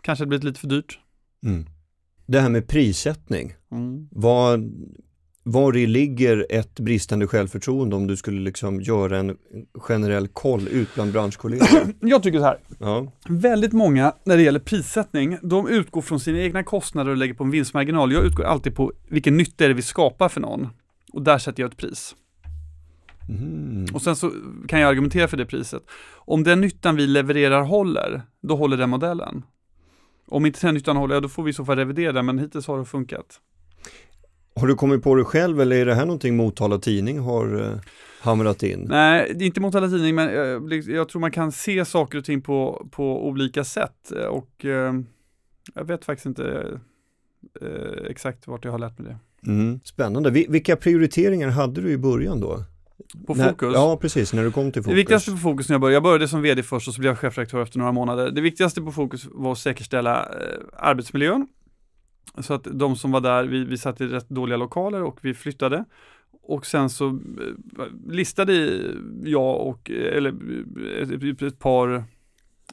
kanske 0.00 0.22
hade 0.22 0.28
blivit 0.28 0.44
lite 0.44 0.60
för 0.60 0.68
dyrt. 0.68 0.98
Mm. 1.44 1.66
Det 2.26 2.40
här 2.40 2.48
med 2.48 2.68
prissättning, 2.68 3.54
Mm. 3.72 4.08
vad, 4.10 4.70
var 5.42 5.76
i 5.76 5.86
ligger 5.86 6.46
ett 6.50 6.80
bristande 6.80 7.26
självförtroende 7.26 7.96
om 7.96 8.06
du 8.06 8.16
skulle 8.16 8.40
liksom 8.40 8.80
göra 8.80 9.18
en 9.18 9.36
generell 9.74 10.28
koll 10.28 10.68
ut 10.68 10.94
bland 10.94 11.12
branschkollegor? 11.12 11.66
Jag 12.00 12.22
tycker 12.22 12.38
så 12.38 12.44
här, 12.44 12.58
Ja, 12.78 13.12
väldigt 13.28 13.72
många 13.72 14.12
när 14.24 14.36
det 14.36 14.42
gäller 14.42 14.60
prissättning, 14.60 15.38
de 15.42 15.68
utgår 15.68 16.02
från 16.02 16.20
sina 16.20 16.38
egna 16.38 16.62
kostnader 16.64 17.10
och 17.10 17.16
lägger 17.16 17.34
på 17.34 17.44
en 17.44 17.50
vinstmarginal. 17.50 18.12
Jag 18.12 18.24
utgår 18.24 18.44
alltid 18.44 18.74
på 18.76 18.92
vilken 19.08 19.36
nytta 19.36 19.64
är 19.64 19.68
det 19.68 19.74
vi 19.74 19.82
skapar 19.82 20.28
för 20.28 20.40
någon. 20.40 20.68
Och 21.12 21.22
där 21.22 21.38
sätter 21.38 21.62
jag 21.62 21.70
ett 21.70 21.76
pris. 21.78 22.14
mm. 23.28 23.86
Och 23.94 24.02
sen 24.02 24.16
så 24.16 24.32
kan 24.68 24.80
jag 24.80 24.90
argumentera 24.90 25.28
för 25.28 25.36
det 25.36 25.46
priset. 25.46 25.82
Om 26.12 26.44
den 26.44 26.60
nyttan 26.60 26.96
vi 26.96 27.06
levererar 27.06 27.62
håller, 27.62 28.22
då 28.42 28.56
håller 28.56 28.76
den 28.76 28.90
modellen. 28.90 29.42
Om 30.30 30.46
inte 30.46 30.66
den 30.66 30.74
nyttan 30.74 30.96
håller, 30.96 31.14
ja, 31.14 31.20
då 31.20 31.28
får 31.28 31.42
vi 31.42 31.50
i 31.50 31.52
så 31.52 31.64
fall 31.64 31.76
revidera 31.76 32.12
den, 32.12 32.26
men 32.26 32.38
hittills 32.38 32.66
har 32.66 32.78
det 32.78 32.84
funkat. 32.84 33.40
Har 34.54 34.66
du 34.66 34.74
kommit 34.74 35.02
på 35.02 35.14
det 35.14 35.24
själv 35.24 35.60
eller 35.60 35.76
är 35.76 35.86
det 35.86 35.94
här 35.94 36.06
någonting 36.06 36.36
Motala 36.36 36.78
Tidning 36.78 37.18
har 37.18 37.62
eh, 37.62 37.78
hamrat 38.20 38.62
in? 38.62 38.86
Nej, 38.88 39.32
det 39.34 39.44
är 39.44 39.46
inte 39.46 39.60
mot 39.60 39.74
alla 39.74 39.88
tidning, 39.88 40.14
men 40.14 40.28
eh, 40.28 40.78
jag 40.94 41.08
tror 41.08 41.20
man 41.20 41.30
kan 41.30 41.52
se 41.52 41.84
saker 41.84 42.18
och 42.18 42.24
ting 42.24 42.42
på, 42.42 42.88
på 42.90 43.26
olika 43.28 43.64
sätt. 43.64 44.12
Eh, 44.12 44.26
Och 44.26 44.64
jag 45.74 45.84
vet 45.84 46.04
faktiskt 46.04 46.26
inte 46.26 46.78
exakt 48.10 48.46
vart 48.46 48.64
jag 48.64 48.72
har 48.72 48.78
lärt 48.78 48.98
mig 48.98 49.08
det. 49.42 49.50
Mm. 49.50 49.80
Spännande. 49.84 50.30
Vi, 50.30 50.46
vilka 50.48 50.76
prioriteringar 50.76 51.48
hade 51.48 51.80
du 51.80 51.90
i 51.90 51.98
början 51.98 52.40
då? 52.40 52.64
På 53.26 53.34
När- 53.34 53.48
Fokus? 53.48 53.72
Ja, 53.74 53.98
precis, 54.00 54.32
när 54.32 54.42
du 54.44 54.50
kom 54.52 54.72
till 54.72 54.82
Det 54.82 54.84
Fokus. 54.84 54.98
viktigaste 54.98 55.30
på 55.30 55.36
Fokus 55.36 55.68
när 55.68 55.74
jag 55.74 55.80
började, 55.80 55.94
jag 55.94 56.02
började 56.02 56.28
som 56.28 56.42
vd 56.42 56.62
först 56.62 56.88
och 56.88 56.94
så 56.94 57.00
blev 57.00 57.10
jag 57.10 57.18
chefredaktör 57.18 57.62
efter 57.62 57.78
några 57.78 57.92
månader. 57.92 58.30
Det 58.30 58.40
viktigaste 58.40 58.82
på 58.82 58.92
Fokus 58.92 59.26
var 59.30 59.52
att 59.52 59.58
säkerställa 59.58 60.22
eh, 60.22 60.58
arbetsmiljön. 60.76 61.46
Så 62.38 62.54
att 62.54 62.66
de 62.72 62.96
som 62.96 63.12
var 63.12 63.20
där, 63.20 63.44
vi, 63.44 63.64
vi 63.64 63.78
satt 63.78 64.00
i 64.00 64.06
rätt 64.06 64.28
dåliga 64.28 64.56
lokaler 64.56 65.02
och 65.02 65.18
vi 65.22 65.34
flyttade. 65.34 65.84
Och 66.42 66.66
sen 66.66 66.90
så 66.90 67.06
eh, 67.08 67.84
listade 68.08 68.80
jag 69.24 69.60
och, 69.66 69.90
eh, 69.90 70.16
eller 70.16 70.34
eh, 71.02 71.30
ett, 71.30 71.42
ett 71.42 71.58
par 71.58 72.04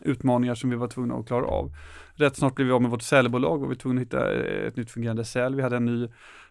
utmaningar 0.01 0.55
som 0.55 0.69
vi 0.69 0.75
var 0.75 0.87
tvungna 0.87 1.15
att 1.15 1.27
klara 1.27 1.45
av. 1.45 1.71
Rätt 2.15 2.35
snart 2.35 2.55
blev 2.55 2.67
vi 2.67 2.73
av 2.73 2.81
med 2.81 2.91
vårt 2.91 3.01
säljbolag 3.01 3.57
och 3.57 3.63
vi 3.63 3.67
var 3.67 3.75
tvungna 3.75 4.01
att 4.01 4.07
hitta 4.07 4.33
eh, 4.33 4.67
ett 4.67 4.75
nytt 4.75 4.91
fungerande 4.91 5.25
sälj. 5.25 5.55
Vi 5.55 5.61
hade 5.61 5.75
en 5.77 5.85
ny 5.85 6.07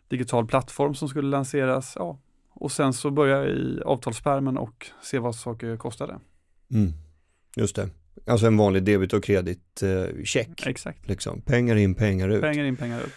digital 0.09 0.47
plattform 0.47 0.95
som 0.95 1.09
skulle 1.09 1.29
lanseras. 1.29 1.93
Ja. 1.97 2.19
Och 2.57 2.73
sen 2.73 2.93
så 2.93 3.11
började 3.11 3.47
jag 3.47 3.57
i 3.57 3.81
avtalspärmen 3.85 4.57
och 4.57 4.87
se 5.03 5.19
vad 5.19 5.35
saker 5.35 5.77
kostade. 5.77 6.19
Mm. 6.73 6.93
Just 7.57 7.77
det. 7.77 7.89
Alltså 8.27 8.47
en 8.47 8.57
vanlig 8.57 8.83
debit 8.83 9.13
och 9.13 9.25
kredit 9.25 9.83
eh, 9.83 10.25
check. 10.25 10.67
Exakt. 10.67 11.09
Liksom. 11.09 11.41
Pengar 11.41 11.77
in, 11.77 11.95
pengar 11.95 12.29
ut. 12.29 12.41
Pengar 12.41 12.65
in, 12.65 12.77
pengar 12.77 13.01
ut. 13.01 13.15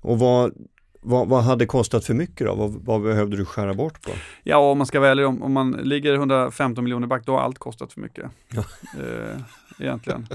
Och 0.00 0.18
vad, 0.18 0.52
vad, 1.00 1.28
vad 1.28 1.42
hade 1.42 1.66
kostat 1.66 2.04
för 2.04 2.14
mycket 2.14 2.46
då? 2.46 2.54
Vad, 2.54 2.70
vad 2.70 3.02
behövde 3.02 3.36
du 3.36 3.44
skära 3.44 3.74
bort 3.74 4.02
på? 4.02 4.10
Ja, 4.42 4.70
om 4.70 4.78
man 4.78 4.86
ska 4.86 5.06
ärlig, 5.06 5.26
om, 5.26 5.42
om 5.42 5.52
man 5.52 5.70
ligger 5.72 6.14
115 6.14 6.84
miljoner 6.84 7.06
back, 7.06 7.26
då 7.26 7.32
har 7.32 7.40
allt 7.40 7.58
kostat 7.58 7.92
för 7.92 8.00
mycket. 8.00 8.30
Ja. 8.48 8.64
Eh, 9.00 9.40
egentligen. 9.78 10.26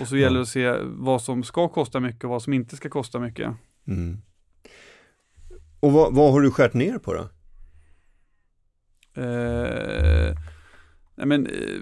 Och 0.00 0.08
så 0.08 0.16
gäller 0.16 0.36
det 0.36 0.42
att 0.42 0.48
se 0.48 0.74
vad 0.82 1.22
som 1.22 1.42
ska 1.42 1.68
kosta 1.68 2.00
mycket 2.00 2.24
och 2.24 2.30
vad 2.30 2.42
som 2.42 2.52
inte 2.52 2.76
ska 2.76 2.88
kosta 2.88 3.18
mycket. 3.18 3.50
Mm. 3.86 4.18
Och 5.80 5.92
vad, 5.92 6.14
vad 6.14 6.32
har 6.32 6.40
du 6.40 6.50
skärt 6.50 6.74
ner 6.74 6.98
på 6.98 7.14
då? 7.14 7.28
Eh, 9.14 10.34
nej 11.14 11.26
men, 11.26 11.46
eh, 11.46 11.78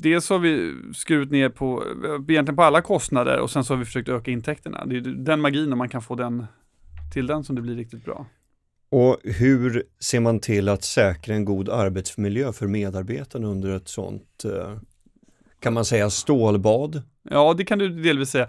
dels 0.00 0.30
har 0.30 0.38
vi 0.38 0.74
skurit 0.94 1.30
ner 1.30 1.48
på, 1.48 1.84
eh, 2.04 2.10
egentligen 2.10 2.56
på 2.56 2.62
alla 2.62 2.82
kostnader 2.82 3.38
och 3.38 3.50
sen 3.50 3.64
så 3.64 3.74
har 3.74 3.78
vi 3.78 3.84
försökt 3.84 4.08
öka 4.08 4.30
intäkterna. 4.30 4.84
Det 4.86 4.96
är 4.96 5.00
den 5.00 5.40
magin 5.40 5.72
om 5.72 5.78
man 5.78 5.88
kan 5.88 6.02
få 6.02 6.14
den 6.14 6.46
till 7.12 7.26
den 7.26 7.44
som 7.44 7.56
det 7.56 7.62
blir 7.62 7.76
riktigt 7.76 8.04
bra. 8.04 8.26
Och 8.90 9.16
hur 9.24 9.82
ser 10.00 10.20
man 10.20 10.40
till 10.40 10.68
att 10.68 10.84
säkra 10.84 11.34
en 11.34 11.44
god 11.44 11.68
arbetsmiljö 11.68 12.52
för 12.52 12.66
medarbetarna 12.66 13.48
under 13.48 13.76
ett 13.76 13.88
sånt, 13.88 14.44
eh, 14.44 14.78
kan 15.60 15.72
man 15.74 15.84
säga 15.84 16.10
stålbad? 16.10 17.02
Ja, 17.30 17.54
det 17.54 17.64
kan 17.64 17.78
du 17.78 17.88
delvis 17.88 18.30
säga. 18.30 18.48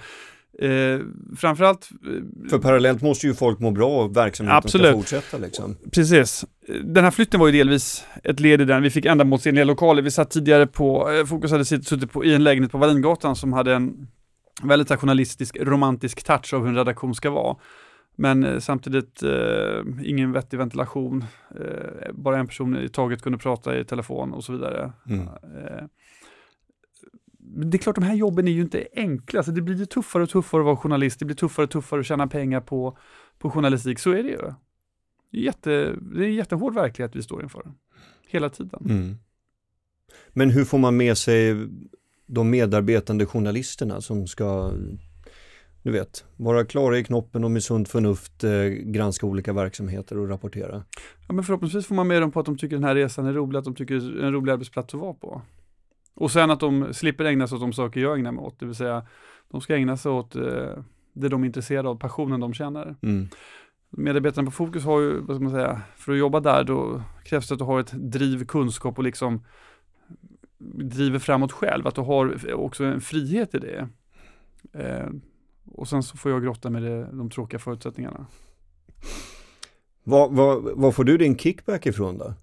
Eh, 0.61 0.99
framförallt... 1.37 1.89
Eh, 1.91 2.49
För 2.49 2.59
parallellt 2.59 3.01
måste 3.01 3.27
ju 3.27 3.33
folk 3.33 3.59
må 3.59 3.71
bra 3.71 4.03
och 4.03 4.17
verksamheten 4.17 4.57
absolut. 4.57 4.87
ska 4.87 4.97
fortsätta 4.97 5.37
liksom. 5.37 5.77
Precis. 5.91 6.45
Den 6.83 7.03
här 7.03 7.11
flytten 7.11 7.39
var 7.39 7.47
ju 7.47 7.53
delvis 7.53 8.05
ett 8.23 8.39
led 8.39 8.61
i 8.61 8.65
den. 8.65 8.83
Vi 8.83 8.89
fick 8.89 9.05
ändamålsenliga 9.05 9.65
lokaler. 9.65 10.01
Vi 10.01 10.11
satt 10.11 10.31
tidigare 10.31 10.67
på, 10.67 11.11
eh, 11.11 11.25
Fokus 11.25 11.51
hade 11.51 11.65
suttit 11.65 12.11
på, 12.11 12.25
i 12.25 12.33
en 12.33 12.43
lägenhet 12.43 12.71
på 12.71 12.77
Wallingatan 12.77 13.35
som 13.35 13.53
hade 13.53 13.75
en 13.75 14.07
väldigt 14.63 14.99
journalistisk, 14.99 15.57
romantisk 15.61 16.23
touch 16.23 16.53
av 16.53 16.61
hur 16.61 16.69
en 16.69 16.75
redaktion 16.75 17.15
ska 17.15 17.29
vara. 17.29 17.55
Men 18.15 18.43
eh, 18.43 18.59
samtidigt 18.59 19.23
eh, 19.23 19.81
ingen 20.03 20.31
vettig 20.31 20.57
ventilation, 20.57 21.25
eh, 21.59 22.11
bara 22.13 22.37
en 22.37 22.47
person 22.47 22.77
i 22.77 22.89
taget 22.89 23.21
kunde 23.21 23.37
prata 23.37 23.79
i 23.79 23.85
telefon 23.85 24.33
och 24.33 24.43
så 24.43 24.51
vidare. 24.51 24.91
Mm. 25.09 25.27
Eh, 25.27 25.83
det 27.55 27.77
är 27.77 27.79
klart, 27.79 27.95
de 27.95 28.03
här 28.03 28.15
jobben 28.15 28.47
är 28.47 28.51
ju 28.51 28.61
inte 28.61 28.87
enkla. 28.95 29.39
Alltså 29.39 29.51
det 29.51 29.61
blir 29.61 29.75
ju 29.75 29.85
tuffare 29.85 30.23
och 30.23 30.29
tuffare 30.29 30.61
att 30.61 30.65
vara 30.65 30.77
journalist. 30.77 31.19
Det 31.19 31.25
blir 31.25 31.35
tuffare 31.35 31.63
och 31.63 31.71
tuffare 31.71 31.99
att 31.99 32.05
tjäna 32.05 32.27
pengar 32.27 32.61
på, 32.61 32.97
på 33.39 33.49
journalistik. 33.49 33.99
Så 33.99 34.11
är 34.11 34.23
det 34.23 34.29
ju. 34.29 34.53
Det 35.31 35.37
är, 35.37 35.41
jätte, 35.41 35.95
det 36.01 36.23
är 36.23 36.27
en 36.27 36.35
jättehård 36.35 36.73
verklighet 36.73 37.15
vi 37.15 37.23
står 37.23 37.43
inför. 37.43 37.71
Hela 38.27 38.49
tiden. 38.49 38.85
Mm. 38.85 39.17
Men 40.29 40.49
hur 40.49 40.65
får 40.65 40.77
man 40.77 40.97
med 40.97 41.17
sig 41.17 41.67
de 42.25 42.49
medarbetande 42.49 43.25
journalisterna 43.25 44.01
som 44.01 44.27
ska 44.27 44.71
du 45.83 45.91
vet, 45.91 46.25
vara 46.37 46.65
klara 46.65 46.97
i 46.97 47.03
knoppen 47.03 47.43
och 47.43 47.51
med 47.51 47.63
sunt 47.63 47.89
förnuft 47.89 48.43
eh, 48.43 48.63
granska 48.65 49.25
olika 49.25 49.53
verksamheter 49.53 50.17
och 50.17 50.29
rapportera. 50.29 50.83
Ja, 51.27 51.33
men 51.33 51.43
förhoppningsvis 51.43 51.85
får 51.85 51.95
man 51.95 52.07
med 52.07 52.21
dem 52.21 52.31
på 52.31 52.39
att 52.39 52.45
de 52.45 52.57
tycker 52.57 52.75
den 52.75 52.83
här 52.83 52.95
resan 52.95 53.25
är 53.25 53.33
rolig, 53.33 53.59
att 53.59 53.65
de 53.65 53.75
tycker 53.75 53.95
det 53.95 54.21
är 54.21 54.25
en 54.25 54.33
rolig 54.33 54.51
arbetsplats 54.51 54.93
att 54.93 54.99
vara 54.99 55.13
på. 55.13 55.41
Och 56.19 56.31
sen 56.31 56.51
att 56.51 56.59
de 56.59 56.93
slipper 56.93 57.25
ägna 57.25 57.47
sig 57.47 57.55
åt 57.55 57.61
de 57.61 57.73
saker 57.73 58.01
jag 58.01 58.17
ägnar 58.17 58.31
mig 58.31 58.41
åt, 58.41 58.59
det 58.59 58.65
vill 58.65 58.75
säga 58.75 59.05
de 59.51 59.61
ska 59.61 59.75
ägna 59.75 59.97
sig 59.97 60.11
åt 60.11 60.35
eh, 60.35 60.83
det 61.13 61.29
de 61.29 61.43
är 61.43 61.45
intresserade 61.45 61.89
av, 61.89 61.95
passionen 61.95 62.39
de 62.39 62.53
känner. 62.53 62.95
Mm. 63.01 63.27
Medarbetarna 63.89 64.45
på 64.45 64.51
Fokus 64.51 64.83
har 64.83 65.01
ju, 65.01 65.19
vad 65.19 65.35
ska 65.35 65.43
man 65.43 65.51
säga, 65.51 65.81
för 65.95 66.11
att 66.11 66.17
jobba 66.17 66.39
där 66.39 66.63
då 66.63 67.01
krävs 67.23 67.47
det 67.47 67.53
att 67.53 67.59
du 67.59 67.65
har 67.65 67.79
ett 67.79 67.91
driv, 67.91 68.45
kunskap 68.45 68.97
och 68.97 69.03
liksom 69.03 69.45
driver 70.77 71.19
framåt 71.19 71.51
själv, 71.51 71.87
att 71.87 71.95
du 71.95 72.01
har 72.01 72.53
också 72.53 72.83
en 72.83 73.01
frihet 73.01 73.55
i 73.55 73.59
det. 73.59 73.89
Eh, 74.73 75.09
och 75.65 75.87
sen 75.87 76.03
så 76.03 76.17
får 76.17 76.31
jag 76.31 76.43
grotta 76.43 76.69
med 76.69 76.83
det, 76.83 77.09
de 77.11 77.29
tråkiga 77.29 77.59
förutsättningarna. 77.59 78.25
Var, 80.03 80.29
var, 80.29 80.75
var 80.75 80.91
får 80.91 81.03
du 81.03 81.17
din 81.17 81.37
kickback 81.37 81.85
ifrån 81.85 82.17
då? 82.17 82.33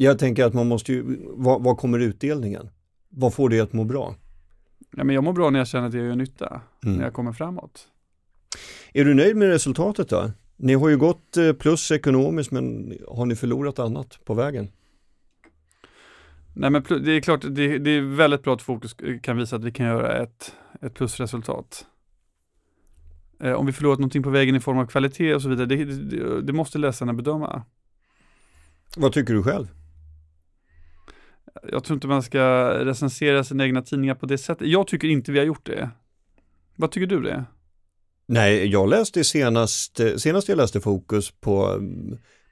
Jag 0.00 0.18
tänker 0.18 0.44
att 0.44 0.54
man 0.54 0.68
måste 0.68 0.92
ju, 0.92 1.18
vad, 1.28 1.62
vad 1.62 1.76
kommer 1.76 1.98
utdelningen? 1.98 2.70
Vad 3.08 3.34
får 3.34 3.48
dig 3.48 3.60
att 3.60 3.72
må 3.72 3.84
bra? 3.84 4.14
Ja, 4.96 5.04
men 5.04 5.14
jag 5.14 5.24
mår 5.24 5.32
bra 5.32 5.50
när 5.50 5.58
jag 5.58 5.68
känner 5.68 5.88
att 5.88 5.94
jag 5.94 6.06
gör 6.06 6.16
nytta, 6.16 6.60
mm. 6.84 6.96
när 6.96 7.04
jag 7.04 7.12
kommer 7.14 7.32
framåt. 7.32 7.88
Är 8.92 9.04
du 9.04 9.14
nöjd 9.14 9.36
med 9.36 9.48
resultatet 9.48 10.08
då? 10.08 10.30
Ni 10.56 10.74
har 10.74 10.88
ju 10.88 10.96
gått 10.96 11.36
eh, 11.36 11.52
plus 11.52 11.90
ekonomiskt 11.90 12.50
men 12.50 12.94
har 13.08 13.26
ni 13.26 13.36
förlorat 13.36 13.78
annat 13.78 14.18
på 14.24 14.34
vägen? 14.34 14.68
Nej 16.54 16.70
men 16.70 16.84
det 16.88 17.12
är 17.12 17.20
klart, 17.20 17.40
det, 17.42 17.78
det, 17.78 17.90
är 17.90 18.00
väldigt 18.16 18.42
bra 18.42 18.54
att 18.54 18.62
Fokus 18.62 18.96
kan 19.22 19.36
visa 19.36 19.56
att 19.56 19.64
vi 19.64 19.72
kan 19.72 19.86
göra 19.86 20.22
ett, 20.22 20.52
ett 20.80 20.94
plusresultat. 20.94 21.86
Eh, 23.40 23.52
om 23.52 23.66
vi 23.66 23.72
förlorat 23.72 23.98
någonting 23.98 24.22
på 24.22 24.30
vägen 24.30 24.56
i 24.56 24.60
form 24.60 24.78
av 24.78 24.86
kvalitet 24.86 25.34
och 25.34 25.42
så 25.42 25.48
vidare, 25.48 25.66
det, 25.66 25.84
det, 25.84 26.42
det 26.42 26.52
måste 26.52 26.78
läsarna 26.78 27.12
bedöma. 27.12 27.62
Vad 28.96 29.12
tycker 29.12 29.34
du 29.34 29.42
själv? 29.42 29.66
Jag 31.72 31.84
tror 31.84 31.94
inte 31.94 32.06
man 32.06 32.22
ska 32.22 32.70
recensera 32.84 33.44
sina 33.44 33.64
egna 33.64 33.82
tidningar 33.82 34.14
på 34.14 34.26
det 34.26 34.38
sättet. 34.38 34.68
Jag 34.68 34.86
tycker 34.86 35.08
inte 35.08 35.32
vi 35.32 35.38
har 35.38 35.46
gjort 35.46 35.66
det. 35.66 35.90
Vad 36.76 36.90
tycker 36.90 37.06
du 37.06 37.22
det? 37.22 37.44
Nej, 38.26 38.66
jag 38.66 38.88
läste 38.88 39.24
senast, 39.24 40.00
senast 40.16 40.48
jag 40.48 40.56
läste 40.56 40.80
Fokus 40.80 41.30
på 41.30 41.80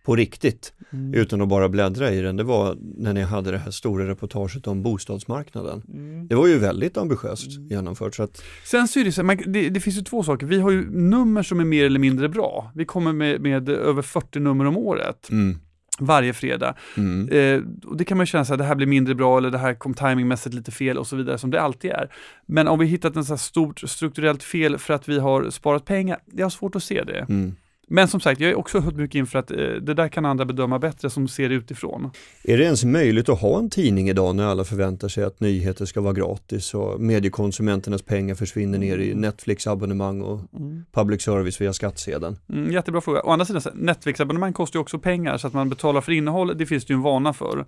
på 0.07 0.17
riktigt 0.17 0.73
mm. 0.93 1.15
utan 1.15 1.43
att 1.43 1.49
bara 1.49 1.69
bläddra 1.69 2.11
i 2.11 2.21
den, 2.21 2.37
det 2.37 2.45
var 2.45 2.77
när 2.81 3.15
ni 3.15 3.23
hade 3.23 3.51
det 3.51 3.59
här 3.59 3.71
stora 3.71 4.09
reportaget 4.09 4.67
om 4.67 4.83
bostadsmarknaden. 4.83 5.83
Mm. 5.89 6.29
Det 6.29 6.35
var 6.35 6.47
ju 6.47 6.59
väldigt 6.59 6.97
ambitiöst 6.97 7.57
mm. 7.57 7.69
genomfört. 7.69 8.15
Så 8.15 8.23
att... 8.23 8.43
Sen 8.65 8.89
så 8.89 9.01
är 9.01 9.05
det 9.05 9.13
så, 9.13 9.23
man, 9.23 9.37
det, 9.47 9.69
det, 9.69 9.81
finns 9.81 9.97
ju 9.97 10.03
två 10.03 10.23
saker, 10.23 10.47
vi 10.47 10.61
har 10.61 10.71
ju 10.71 10.91
nummer 10.91 11.43
som 11.43 11.61
är 11.61 11.65
mer 11.65 11.85
eller 11.85 11.99
mindre 11.99 12.29
bra. 12.29 12.73
Vi 12.75 12.85
kommer 12.85 13.13
med, 13.13 13.41
med 13.41 13.69
över 13.69 14.03
40 14.03 14.39
nummer 14.39 14.65
om 14.65 14.77
året. 14.77 15.31
Mm. 15.31 15.59
Varje 15.99 16.33
fredag. 16.33 16.75
Mm. 16.97 17.29
Eh, 17.29 17.89
och 17.89 17.97
det 17.97 18.05
kan 18.05 18.17
man 18.17 18.27
känna 18.27 18.43
att 18.43 18.59
det 18.59 18.65
här 18.65 18.75
blir 18.75 18.87
mindre 18.87 19.15
bra 19.15 19.39
eller 19.39 19.51
det 19.51 19.59
här 19.59 19.75
kom 19.75 19.95
timingmässigt 19.95 20.55
lite 20.55 20.71
fel 20.71 20.99
och 20.99 21.07
så 21.07 21.17
vidare 21.17 21.39
som 21.39 21.51
det 21.51 21.61
alltid 21.61 21.91
är. 21.91 22.09
Men 22.47 22.69
om 22.69 22.79
vi 22.79 22.87
hittat 22.87 23.17
en 23.17 23.25
så 23.25 23.33
här 23.33 23.39
stort 23.39 23.81
strukturellt 23.81 24.43
fel 24.43 24.79
för 24.79 24.95
att 24.95 25.09
vi 25.09 25.19
har 25.19 25.51
sparat 25.51 25.85
pengar, 25.85 26.19
jag 26.33 26.45
har 26.45 26.51
svårt 26.51 26.77
att 26.77 26.83
se 26.83 27.03
det. 27.03 27.27
Mm. 27.29 27.57
Men 27.89 28.09
som 28.09 28.21
sagt, 28.21 28.41
jag 28.41 28.51
är 28.51 28.55
också 28.55 28.81
mycket 28.81 29.15
inför 29.15 29.39
att 29.39 29.51
eh, 29.51 29.57
det 29.57 29.95
där 29.95 30.09
kan 30.09 30.25
andra 30.25 30.45
bedöma 30.45 30.79
bättre 30.79 31.11
som 31.11 31.29
ser 31.29 31.51
utifrån. 31.51 32.11
Är 32.43 32.59
det 32.59 32.65
ens 32.65 32.85
möjligt 32.85 33.29
att 33.29 33.41
ha 33.41 33.59
en 33.59 33.71
tidning 33.71 34.09
idag 34.09 34.37
när 34.37 34.45
alla 34.45 34.65
förväntar 34.65 35.09
sig 35.09 35.25
att 35.25 35.41
nyheter 35.41 35.85
ska 35.85 36.01
vara 36.01 36.13
gratis 36.13 36.75
och 36.75 37.01
mediekonsumenternas 37.01 38.03
pengar 38.03 38.35
försvinner 38.35 38.79
ner 38.79 38.99
i 38.99 39.11
mm. 39.11 39.21
Netflix-abonnemang 39.21 40.23
och 40.23 40.41
mm. 40.57 40.85
public 40.93 41.23
service 41.23 41.61
via 41.61 41.73
skattsedeln? 41.73 42.39
Mm, 42.53 42.73
jättebra 42.73 43.01
fråga. 43.01 43.23
Å 43.23 43.31
andra 43.31 43.47
sidan, 43.47 43.63
Netflix-abonnemang 43.75 44.53
kostar 44.53 44.79
ju 44.79 44.83
också 44.83 44.99
pengar 44.99 45.39
så 45.39 45.47
att 45.47 45.53
man 45.53 45.69
betalar 45.69 46.01
för 46.01 46.13
innehåll, 46.13 46.59
det 46.59 46.67
finns 46.67 46.85
det 46.85 46.93
ju 46.93 46.97
en 46.97 47.03
vana 47.03 47.33
för. 47.33 47.59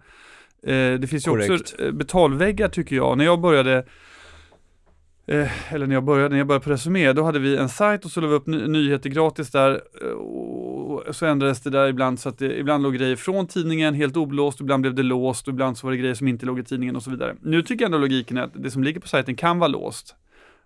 Eh, 0.63 0.93
det 0.95 1.09
finns 1.11 1.27
ju 1.27 1.31
Correct. 1.31 1.51
också 1.51 1.83
eh, 1.83 1.93
betalväggar 1.93 2.69
tycker 2.69 2.97
jag. 2.97 3.19
När 3.19 3.25
jag 3.25 3.41
började 3.41 3.85
eh, 5.29 5.73
eller 5.75 5.87
när 5.87 5.95
jag 5.95 6.05
började, 6.05 6.29
när 6.29 6.39
jag 6.39 6.47
började 6.47 6.65
på 6.65 6.71
Resumé, 6.71 7.13
då 7.13 7.23
hade 7.23 7.39
vi 7.39 7.57
en 7.57 7.69
sajt 7.69 8.05
och 8.05 8.11
så 8.11 8.21
lade 8.21 8.31
vi 8.31 8.37
upp 8.37 8.47
ny 8.47 8.67
nyheter 8.67 9.11
gratis 9.11 9.51
där 9.51 9.81
eh, 10.03 10.09
och 10.09 11.17
så 11.17 11.27
ändrades 11.27 11.61
det 11.61 11.71
där 11.71 11.89
ibland 11.89 12.21
så 12.21 12.29
att 12.29 12.39
det, 12.39 12.59
ibland 12.59 12.83
låg 12.83 12.95
grejer 12.95 13.17
från 13.17 13.47
tidningen 13.47 13.95
helt 13.95 14.17
oblåst, 14.17 14.61
ibland 14.61 14.81
blev 14.81 14.95
det 14.95 15.03
låst 15.03 15.49
och 15.49 15.53
ibland 15.53 15.79
så 15.79 15.87
var 15.87 15.93
det 15.93 15.99
grejer 15.99 16.15
som 16.15 16.29
inte 16.29 16.47
låg 16.47 16.59
i 16.59 16.65
tidningen 16.65 16.97
och 16.97 17.03
så 17.03 17.11
vidare. 17.11 17.37
Nu 17.43 17.63
tycker 17.63 17.85
jag 17.85 17.89
ändå 17.89 17.99
logiken 17.99 18.37
är 18.37 18.43
att 18.43 18.53
det 18.55 18.71
som 18.71 18.85
ligger 18.85 19.01
på 19.01 19.09
sajten 19.09 19.37
kan 19.37 19.59
vara 19.59 19.69
låst 19.69 20.17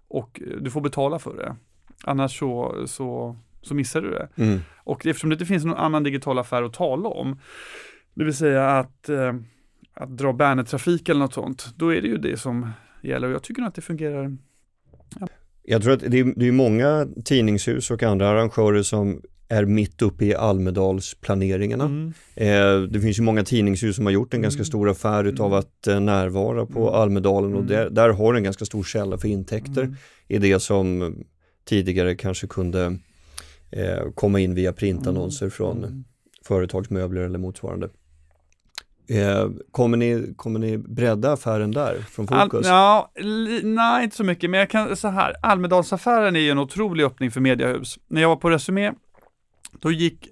och 0.09 0.40
eh, 0.42 0.57
du 0.61 0.70
får 0.70 0.81
betala 0.81 1.18
för 1.18 1.37
det. 1.37 1.57
Annars 2.05 2.38
så, 2.38 2.83
så, 2.87 3.37
så 3.62 3.75
missar 3.75 4.01
du 4.01 4.11
det. 4.11 4.29
Mm. 4.37 4.61
Och 4.77 5.07
eftersom 5.07 5.31
det 5.31 5.35
inte 5.35 5.46
finns 5.46 5.64
någon 5.64 5.77
annan 5.77 6.03
digital 6.03 6.38
affär 6.38 6.62
att 6.62 6.72
tala 6.72 7.09
om, 7.09 7.38
det 8.14 8.25
vill 8.25 8.37
säga 8.37 8.70
att, 8.70 9.09
eh, 9.09 9.35
att 9.94 10.16
dra 10.18 10.33
bannertrafik 10.33 11.09
eller 11.09 11.20
något 11.20 11.35
sånt, 11.35 11.75
då 11.77 11.94
är 11.94 12.03
det 12.03 12.09
ju 12.09 12.18
det 12.18 12.37
som 12.37 12.70
gäller 13.03 13.29
och 13.29 13.35
jag 13.35 13.42
tycker 13.42 13.62
nog 13.62 13.68
att 13.68 13.75
det 13.75 13.83
fungerar 13.83 14.37
jag 15.62 15.83
tror 15.83 15.92
att 15.92 16.01
det 16.01 16.18
är, 16.18 16.33
det 16.37 16.48
är 16.48 16.53
många 16.53 17.09
tidningshus 17.25 17.90
och 17.90 18.03
andra 18.03 18.29
arrangörer 18.29 18.83
som 18.83 19.20
är 19.53 19.64
mitt 19.64 20.03
uppe 20.03 20.25
i 20.25 20.35
Almedalsplaneringarna. 20.35 21.85
Mm. 21.85 22.12
Eh, 22.35 22.88
det 22.88 23.01
finns 23.01 23.18
ju 23.18 23.22
många 23.22 23.44
tidningshus 23.44 23.96
som 23.96 24.07
har 24.07 24.12
gjort 24.12 24.35
en 24.35 24.38
mm. 24.38 24.42
ganska 24.42 24.64
stor 24.64 24.90
affär 24.90 25.25
utav 25.25 25.46
mm. 25.46 25.59
att 25.59 25.87
eh, 25.87 26.01
närvara 26.01 26.66
på 26.66 26.81
mm. 26.81 26.94
Almedalen 26.94 27.53
och 27.55 27.61
mm. 27.61 27.68
där, 27.68 27.90
där 27.90 28.09
har 28.09 28.35
en 28.35 28.44
ganska 28.44 28.64
stor 28.64 28.83
källa 28.83 29.18
för 29.18 29.29
intäkter 29.29 29.83
mm. 29.83 29.96
i 30.29 30.38
det 30.38 30.61
som 30.61 31.14
tidigare 31.64 32.14
kanske 32.14 32.46
kunde 32.46 32.98
eh, 33.70 34.11
komma 34.14 34.40
in 34.40 34.55
via 34.55 34.72
printannonser 34.72 35.48
från 35.48 36.05
företagsmöbler 36.44 37.20
eller 37.20 37.38
motsvarande. 37.38 37.88
Eh, 39.09 39.49
kommer, 39.71 39.97
ni, 39.97 40.35
kommer 40.37 40.61
ni 40.61 40.79
bredda 40.79 41.33
affären 41.33 41.71
där 41.71 41.99
från 41.99 42.27
Fokus? 42.27 42.67
Ja, 42.67 43.12
nej, 43.62 44.05
inte 44.05 44.17
så 44.17 44.25
mycket, 44.25 44.51
men 44.51 44.61
jag 44.61 44.71
kan 44.71 44.97
så 44.97 45.09
här. 45.09 45.35
Almedalsaffären 45.43 46.37
är 46.37 46.41
ju 46.41 46.51
en 46.51 46.59
otrolig 46.59 47.05
öppning 47.05 47.31
för 47.31 47.41
mediehus. 47.41 47.99
När 48.09 48.21
jag 48.21 48.29
var 48.29 48.37
på 48.37 48.51
Resumé, 48.51 48.93
då 49.81 49.93
gick 49.93 50.29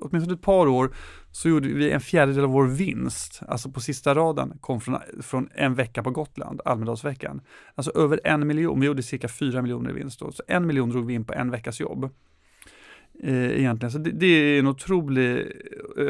åtminstone 0.00 0.34
ett 0.34 0.42
par 0.42 0.66
år 0.66 0.94
så 1.30 1.48
gjorde 1.48 1.68
vi 1.68 1.90
en 1.90 2.00
fjärdedel 2.00 2.44
av 2.44 2.50
vår 2.50 2.66
vinst, 2.66 3.40
alltså 3.48 3.70
på 3.70 3.80
sista 3.80 4.14
raden, 4.14 4.52
kom 4.60 4.80
från, 4.80 4.98
från 5.22 5.48
en 5.54 5.74
vecka 5.74 6.02
på 6.02 6.10
Gotland, 6.10 6.60
Almedalsveckan. 6.64 7.40
Alltså 7.74 7.92
över 7.94 8.20
en 8.24 8.46
miljon, 8.46 8.80
vi 8.80 8.86
gjorde 8.86 9.02
cirka 9.02 9.28
fyra 9.28 9.62
miljoner 9.62 9.90
i 9.90 9.92
vinst 9.92 10.20
då, 10.20 10.32
så 10.32 10.42
en 10.46 10.66
miljon 10.66 10.90
drog 10.90 11.06
vi 11.06 11.14
in 11.14 11.24
på 11.24 11.32
en 11.32 11.50
veckas 11.50 11.80
jobb. 11.80 12.10
Eh, 13.22 13.60
egentligen, 13.60 13.90
så 13.90 13.98
det, 13.98 14.10
det 14.10 14.26
är 14.26 14.58
en 14.58 14.66
otrolig, 14.66 15.52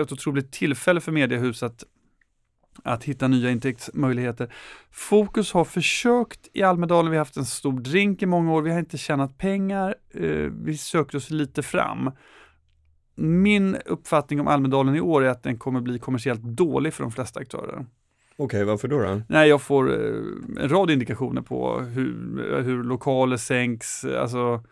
ett 0.01 0.13
otroligt 0.13 0.53
tillfälle 0.53 1.01
för 1.01 1.13
mediehus 1.13 1.63
att 1.63 1.85
att 2.83 3.05
hitta 3.05 3.29
nya 3.29 3.51
intäktsmöjligheter. 3.51 4.53
Fokus 4.91 5.53
har 5.53 5.65
försökt 5.65 6.49
i 6.53 6.63
Almedalen, 6.63 7.11
vi 7.11 7.17
har 7.17 7.21
haft 7.25 7.37
en 7.37 7.45
stor 7.45 7.81
drink 7.81 8.23
i 8.23 8.27
många 8.27 8.53
år, 8.53 8.63
vi 8.63 8.71
har 8.71 8.79
inte 8.79 8.99
tjänat 8.99 9.39
pengar, 9.39 9.95
eh, 10.11 10.51
vi 10.65 10.79
sökte 10.79 11.17
oss 11.17 11.31
lite 11.31 11.63
fram. 11.63 12.11
Min 13.15 13.77
uppfattning 13.87 14.41
om 14.41 14.49
Almedalen 14.49 14.97
i 14.97 15.01
år 15.01 15.25
är 15.25 15.29
att 15.29 15.43
den 15.43 15.59
kommer 15.59 15.81
bli 15.81 15.99
kommersiellt 15.99 16.43
dålig 16.43 16.95
för 16.95 17.03
de 17.03 17.13
flesta 17.13 17.41
aktörer. 17.41 17.75
Okej, 17.75 17.87
okay, 18.37 18.65
varför 18.65 18.89
då? 18.89 18.99
då? 18.99 19.23
Nej, 19.29 19.49
jag 19.49 19.63
får 19.63 19.93
eh, 19.93 20.63
en 20.63 20.69
rad 20.69 20.91
indikationer 20.91 21.43
på 21.43 21.81
hur, 21.81 22.63
hur 22.63 22.85
lokaler 22.85 23.37
sänks, 23.37 24.05
alltså 24.05 24.65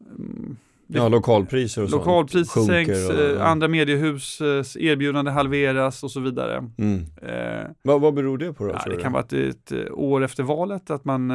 mm, 0.00 0.56
Ja, 0.86 1.08
lokalpriser 1.08 1.82
och 1.82 1.90
Lokalpriser 1.90 2.44
sånt 2.44 2.66
sänks, 2.66 3.08
och, 3.08 3.20
eh, 3.20 3.46
andra 3.46 3.68
mediehus 3.68 4.40
eh, 4.40 4.84
erbjudande 4.84 5.30
halveras 5.30 6.02
och 6.02 6.10
så 6.10 6.20
vidare. 6.20 6.70
Mm. 6.78 7.06
Eh, 7.22 7.70
vad, 7.82 8.00
vad 8.00 8.14
beror 8.14 8.38
det 8.38 8.52
på 8.52 8.64
då? 8.64 8.72
Ja, 8.72 8.90
det 8.90 9.02
kan 9.02 9.12
vara 9.12 9.22
ett, 9.22 9.32
ett, 9.32 9.72
år 9.90 10.24
efter 10.24 10.42
valet, 10.42 10.90
att 10.90 11.04
man, 11.04 11.28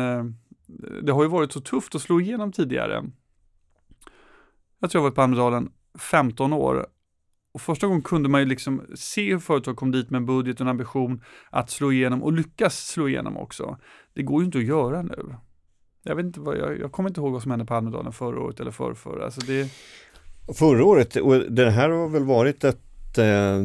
det 1.03 1.11
har 1.11 1.23
ju 1.23 1.29
varit 1.29 1.51
så 1.51 1.61
tufft 1.61 1.95
att 1.95 2.01
slå 2.01 2.21
igenom 2.21 2.51
tidigare. 2.51 3.03
Jag 4.79 4.91
tror 4.91 4.99
jag 4.99 5.03
varit 5.03 5.15
på 5.15 5.21
Almedalen 5.21 5.71
15 5.99 6.53
år 6.53 6.87
och 7.53 7.61
första 7.61 7.87
gången 7.87 8.01
kunde 8.01 8.29
man 8.29 8.41
ju 8.41 8.47
liksom 8.47 8.81
se 8.95 9.31
hur 9.31 9.39
företag 9.39 9.75
kom 9.75 9.91
dit 9.91 10.09
med 10.09 10.17
en 10.17 10.25
budget 10.25 10.55
och 10.55 10.61
en 10.61 10.67
ambition 10.67 11.23
att 11.49 11.69
slå 11.69 11.91
igenom 11.91 12.23
och 12.23 12.33
lyckas 12.33 12.87
slå 12.87 13.07
igenom 13.07 13.37
också. 13.37 13.77
Det 14.13 14.23
går 14.23 14.41
ju 14.41 14.45
inte 14.45 14.57
att 14.57 14.63
göra 14.63 15.01
nu. 15.01 15.35
Jag 16.03 16.15
vet 16.15 16.25
inte 16.25 16.39
vad, 16.39 16.57
jag, 16.57 16.79
jag 16.79 16.91
kommer 16.91 17.09
inte 17.09 17.21
ihåg 17.21 17.31
vad 17.31 17.41
som 17.41 17.51
hände 17.51 17.65
på 17.65 17.73
Almedalen 17.73 18.13
förra 18.13 18.41
året 18.41 18.59
eller 18.59 18.71
förrförra. 18.71 19.25
Alltså 19.25 19.41
det... 19.41 19.69
Förra 20.53 20.85
året, 20.85 21.15
och 21.15 21.51
det 21.51 21.69
här 21.69 21.89
har 21.89 22.09
väl 22.09 22.23
varit 22.23 22.63
ett, 22.63 23.17
eh, 23.17 23.59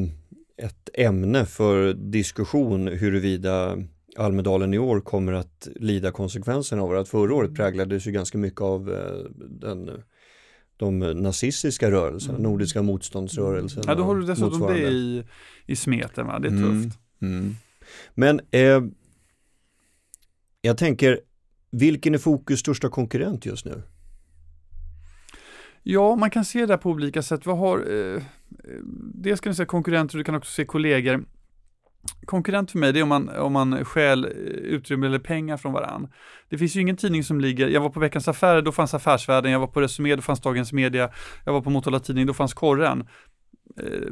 ett 0.57 0.89
ämne 0.95 1.47
för 1.47 1.93
diskussion 1.93 2.89
huruvida 2.89 3.77
Almedalen 4.17 4.75
i 4.75 4.79
år 4.79 5.01
kommer 5.01 5.33
att 5.33 5.69
lida 5.77 6.11
konsekvenserna 6.11 6.83
av. 6.83 6.97
Att 6.97 7.09
förra 7.09 7.35
året 7.35 7.55
präglades 7.55 8.07
ju 8.07 8.11
ganska 8.11 8.39
mycket 8.39 8.61
av 8.61 8.93
eh, 8.93 9.31
den 9.37 9.91
de 10.77 10.99
nazistiska 10.99 11.91
rörelserna, 11.91 12.39
mm. 12.39 12.51
Nordiska 12.51 12.83
motståndsrörelsen. 12.83 13.83
Ja, 13.87 13.95
då 13.95 14.03
har 14.03 14.17
du 14.17 14.27
dessutom 14.27 14.61
det 14.61 14.79
i, 14.79 15.25
i 15.67 15.77
smeten, 15.77 16.27
va? 16.27 16.39
det 16.39 16.49
är 16.49 16.53
mm. 16.53 16.83
tufft. 16.83 16.99
Mm. 17.23 17.55
Men 18.15 18.41
eh, 18.51 18.83
jag 20.61 20.79
tänker, 20.79 21.21
vilken 21.81 22.15
är 22.15 22.19
Fokus 22.19 22.61
största 22.61 22.89
konkurrent 22.89 23.47
just 23.47 23.65
nu? 23.67 23.83
Ja, 25.83 26.17
man 26.17 26.31
kan 26.31 26.45
se 26.45 26.67
det 26.67 26.79
på 26.79 26.91
olika 26.91 27.23
sätt. 27.23 27.47
Vad 27.47 27.59
har, 27.59 27.79
eh, 27.79 28.15
eh 28.15 28.23
dels 29.15 29.41
kan 29.41 29.51
du 29.51 29.57
se 29.57 29.65
konkurrenter, 29.65 30.19
du 30.19 30.25
kan 30.25 30.35
också 30.35 30.53
se 30.53 30.65
kollegor 30.65 31.25
konkurrent 32.25 32.71
för 32.71 32.79
mig 32.79 32.93
det 32.93 32.99
är 32.99 33.03
om 33.03 33.09
man, 33.09 33.29
om 33.29 33.53
man 33.53 33.85
stjäl 33.85 34.25
eh, 34.25 34.31
utrymme 34.51 35.07
eller 35.07 35.19
pengar 35.19 35.57
från 35.57 35.73
varann. 35.73 36.09
Det 36.49 36.59
finns 36.59 36.77
ju 36.77 36.81
ingen 36.81 36.97
tidning 36.97 37.25
som 37.25 37.41
ligger, 37.41 37.69
jag 37.69 37.81
var 37.81 37.91
på 37.91 38.01
Veckans 38.01 38.29
Affärer, 38.29 38.63
då 38.63 38.73
fanns 38.73 38.95
Affärsvärlden, 38.95 39.53
jag 39.53 39.61
var 39.61 39.67
på 39.67 39.81
Resumé, 39.81 40.17
då 40.17 40.23
fanns 40.23 40.41
Dagens 40.41 40.73
Media, 40.73 41.11
jag 41.45 41.53
var 41.53 41.61
på 41.61 41.71
Motala 41.71 42.01
Tidning, 42.01 42.27
då 42.27 42.35
fanns 42.35 42.55
Korren. 42.55 43.09
Eh, 43.81 44.09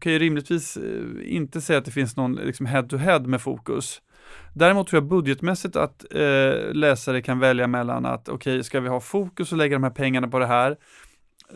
kan 0.00 0.12
ju 0.12 0.18
rimligtvis 0.18 0.76
eh, 0.76 1.34
inte 1.34 1.60
säga 1.60 1.78
att 1.78 1.84
det 1.84 1.90
finns 1.90 2.16
någon 2.16 2.34
liksom 2.34 2.66
head-to-head 2.66 3.20
med 3.20 3.40
fokus. 3.40 4.00
Däremot 4.52 4.86
tror 4.86 5.02
jag 5.02 5.08
budgetmässigt 5.08 5.76
att 5.76 6.04
eh, 6.10 6.72
läsare 6.72 7.22
kan 7.22 7.38
välja 7.38 7.66
mellan 7.66 8.06
att 8.06 8.28
okej, 8.28 8.54
okay, 8.54 8.62
ska 8.62 8.80
vi 8.80 8.88
ha 8.88 9.00
fokus 9.00 9.52
och 9.52 9.58
lägga 9.58 9.76
de 9.76 9.82
här 9.82 9.90
pengarna 9.90 10.28
på 10.28 10.38
det 10.38 10.46
här? 10.46 10.76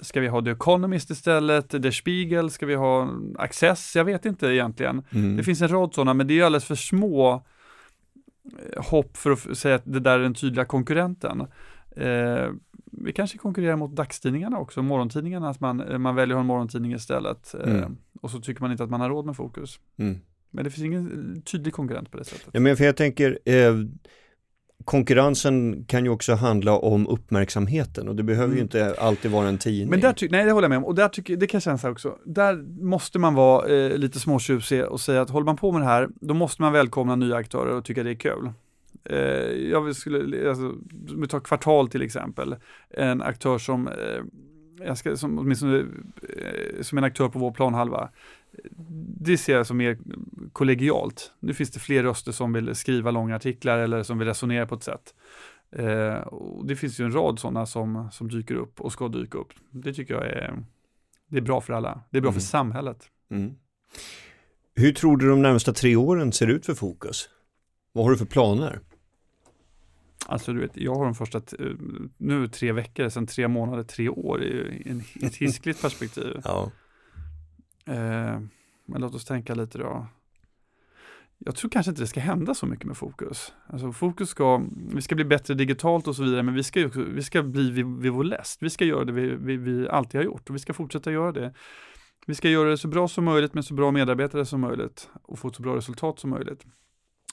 Ska 0.01 0.21
vi 0.21 0.29
ha 0.29 0.43
The 0.43 0.51
Economist 0.51 1.11
istället? 1.11 1.71
The 1.71 1.93
Spiegel? 1.93 2.51
Ska 2.51 2.67
vi 2.67 2.75
ha 2.75 3.09
Access? 3.39 3.97
Jag 3.97 4.05
vet 4.05 4.25
inte 4.25 4.47
egentligen. 4.47 5.03
Mm. 5.11 5.37
Det 5.37 5.43
finns 5.43 5.63
en 5.63 5.69
rad 5.69 5.95
sådana, 5.95 6.15
men 6.15 6.27
det 6.27 6.41
är 6.41 6.45
alldeles 6.45 6.65
för 6.65 6.75
små 6.75 7.33
eh, 7.35 8.83
hopp 8.85 9.17
för 9.17 9.31
att 9.31 9.59
säga 9.59 9.75
att 9.75 9.83
det 9.85 10.01
där 10.01 10.19
är 10.19 10.23
den 10.23 10.35
tydliga 10.35 10.65
konkurrenten. 10.65 11.47
Eh, 11.97 12.51
vi 12.93 13.13
kanske 13.13 13.39
konkurrerar 13.39 13.77
mot 13.77 13.97
dagstidningarna 13.97 14.59
också, 14.59 14.83
morgontidningarna, 14.83 15.49
att 15.49 15.61
man, 15.61 15.81
eh, 15.81 15.99
man 15.99 16.15
väljer 16.15 16.35
att 16.35 16.37
ha 16.37 16.41
en 16.41 16.47
morgontidning 16.47 16.93
istället. 16.93 17.55
Eh, 17.55 17.77
mm. 17.77 17.97
och 18.21 18.31
så 18.31 18.41
tycker 18.41 18.61
man 18.61 18.73
inte 18.73 18.85
att 18.85 18.91
man 18.91 19.01
har 19.01 19.09
råd 19.09 19.27
med 19.27 19.37
fokus. 19.37 19.81
Mm. 19.97 20.19
Men 20.53 20.65
det 20.65 20.71
finns 20.71 20.85
ingen 20.85 21.43
tydlig 21.43 21.75
konkurrent 21.75 22.11
på 22.11 22.19
det 22.19 22.25
sättet. 22.25 22.49
Ja, 22.53 22.61
men 22.61 22.77
för 22.77 22.85
jag 22.85 22.97
tänker, 22.97 23.38
eh, 23.45 23.75
konkurrensen 24.85 25.85
kan 25.85 26.05
ju 26.05 26.11
också 26.11 26.35
handla 26.35 26.79
om 26.79 27.07
uppmärksamheten 27.07 28.09
och 28.09 28.17
det 28.17 28.23
behöver 28.23 28.47
mm. 28.47 28.57
ju 28.57 28.62
inte 28.62 28.95
alltid 28.99 29.31
vara 29.31 29.49
en 29.49 29.59
tidning. 29.59 29.91
Men 29.91 30.01
där 30.01 30.29
nej, 30.31 30.45
det 30.45 30.53
håller 30.53 30.65
jag 30.65 30.71
med 30.71 30.79
om 30.79 30.85
och 30.85 30.95
där 30.95 31.09
tycker, 31.09 31.37
det 31.37 31.47
kan 31.47 31.59
jag 31.59 31.62
känna 31.62 31.79
så 31.79 31.91
också. 31.91 32.19
Där 32.25 32.83
måste 32.83 33.19
man 33.19 33.35
vara 33.35 33.69
eh, 33.69 33.97
lite 33.97 34.21
småtjusig 34.21 34.85
och 34.85 35.01
säga 35.01 35.23
att 35.23 35.31
håller 35.31 35.47
man 35.47 35.57
på 35.57 35.73
med 35.73 35.81
det 35.81 35.87
här, 35.87 36.09
då 36.21 36.35
måste 36.35 36.62
man 36.62 36.73
välkomna 36.73 37.17
nya 37.17 37.37
aktörer 37.37 37.77
och 37.77 37.85
tycka 37.85 38.03
det 38.03 38.11
är 38.11 38.15
kul. 38.15 38.51
Eh, 39.05 39.19
jag 39.71 39.97
skulle, 39.97 40.49
alltså, 40.49 40.75
vi 41.17 41.29
tar 41.29 41.41
kvartal 41.41 41.88
till 41.88 42.03
exempel, 42.03 42.57
en 42.91 43.23
aktör 43.23 43.59
som 43.59 43.88
eh, 43.88 44.23
jag 44.87 44.99
ska, 44.99 45.17
som, 45.17 45.38
åtminstone, 45.38 45.79
eh, 45.79 46.83
som 46.83 46.99
en 46.99 47.05
aktör 47.05 47.29
på 47.29 47.38
vår 47.38 47.51
planhalva, 47.51 48.09
det 49.21 49.38
ser 49.38 49.57
jag 49.57 49.67
som 49.67 49.77
mer 49.77 49.99
kollegialt. 50.53 51.33
Nu 51.41 51.55
finns 51.55 51.71
det 51.71 51.81
fler 51.81 52.03
röster 52.03 52.33
som 52.33 52.53
vill 52.53 52.75
skriva 52.75 53.11
långa 53.11 53.37
artiklar 53.37 53.79
eller 53.79 54.03
som 54.03 54.19
vill 54.19 54.29
resonera 54.29 54.67
på 54.67 54.75
ett 54.75 54.83
sätt. 54.83 55.15
Eh, 55.77 56.15
och 56.15 56.67
det 56.67 56.77
finns 56.77 57.01
ju 57.01 57.05
en 57.05 57.15
rad 57.15 57.38
sådana 57.38 57.67
som, 57.67 58.09
som 58.12 58.29
dyker 58.29 58.55
upp 58.55 58.81
och 58.81 58.93
ska 58.93 59.09
dyka 59.09 59.38
upp. 59.38 59.53
Det 59.71 59.95
tycker 59.95 60.15
jag 60.15 60.27
är, 60.27 60.65
det 61.27 61.37
är 61.37 61.43
bra 61.43 61.61
för 61.61 61.73
alla. 61.73 62.01
Det 62.11 62.17
är 62.17 62.21
bra 62.23 62.31
mm. 62.31 62.41
för 62.41 62.47
samhället. 62.47 63.11
Mm. 63.31 63.55
Hur 64.75 64.93
tror 64.93 65.17
du 65.17 65.29
de 65.29 65.43
närmsta 65.43 65.73
tre 65.73 65.97
åren 65.97 66.33
ser 66.33 66.47
ut 66.47 66.67
för 66.67 66.75
Fokus? 66.75 67.29
Vad 67.93 68.05
har 68.05 68.11
du 68.11 68.19
för 68.19 68.27
planer? 68.27 68.81
Alltså 70.27 70.53
du 70.53 70.61
vet, 70.61 70.77
jag 70.77 70.95
har 70.95 71.05
de 71.05 71.15
första, 71.15 71.43
nu 72.17 72.49
tre 72.49 72.73
veckor, 72.73 73.09
sen 73.09 73.27
tre 73.27 73.49
månader, 73.49 73.83
tre 73.83 74.09
år 74.09 74.43
i 74.45 75.03
ett 75.23 75.37
hiskligt 75.37 75.83
perspektiv. 75.83 76.41
ja. 76.45 76.71
Eh, 77.92 78.40
men 78.87 79.00
låt 79.00 79.14
oss 79.14 79.24
tänka 79.24 79.55
lite 79.55 79.78
då. 79.78 80.07
Jag 81.38 81.57
tror 81.57 81.70
kanske 81.70 81.90
inte 81.90 82.02
det 82.02 82.07
ska 82.07 82.20
hända 82.20 82.55
så 82.55 82.66
mycket 82.66 82.87
med 82.87 82.96
fokus. 82.96 83.52
Alltså 83.66 83.92
fokus 83.92 84.28
ska, 84.28 84.62
vi 84.94 85.02
ska 85.02 85.14
bli 85.14 85.24
bättre 85.24 85.55
digitalt 85.55 86.09
och 86.09 86.16
så 86.16 86.22
vidare, 86.22 86.42
men 86.42 86.55
vi 86.55 86.62
ska, 86.62 86.87
också, 86.87 87.02
vi 87.02 87.22
ska 87.22 87.42
bli 87.42 87.70
vid, 87.70 87.87
vid 87.87 88.12
vår 88.12 88.24
läst. 88.24 88.62
Vi 88.62 88.70
ska 88.70 88.85
göra 88.85 89.05
det 89.05 89.12
vi, 89.12 89.37
vi, 89.37 89.57
vi 89.57 89.88
alltid 89.88 90.20
har 90.20 90.24
gjort 90.24 90.50
och 90.50 90.55
vi 90.55 90.59
ska 90.59 90.72
fortsätta 90.72 91.12
göra 91.12 91.33
det. 91.33 91.55
Vi 92.26 92.35
ska 92.35 92.48
göra 92.48 92.70
det 92.70 92.78
så 92.78 92.88
bra 92.88 93.09
som 93.09 93.24
möjligt 93.24 93.55
med 93.55 93.64
så 93.64 93.74
bra 93.74 93.90
medarbetare 93.90 94.44
som 94.46 94.61
möjligt 94.61 95.11
och 95.22 95.38
få 95.38 95.48
ett 95.48 95.55
så 95.55 95.62
bra 95.62 95.76
resultat 95.76 96.18
som 96.18 96.31
möjligt. 96.31 96.66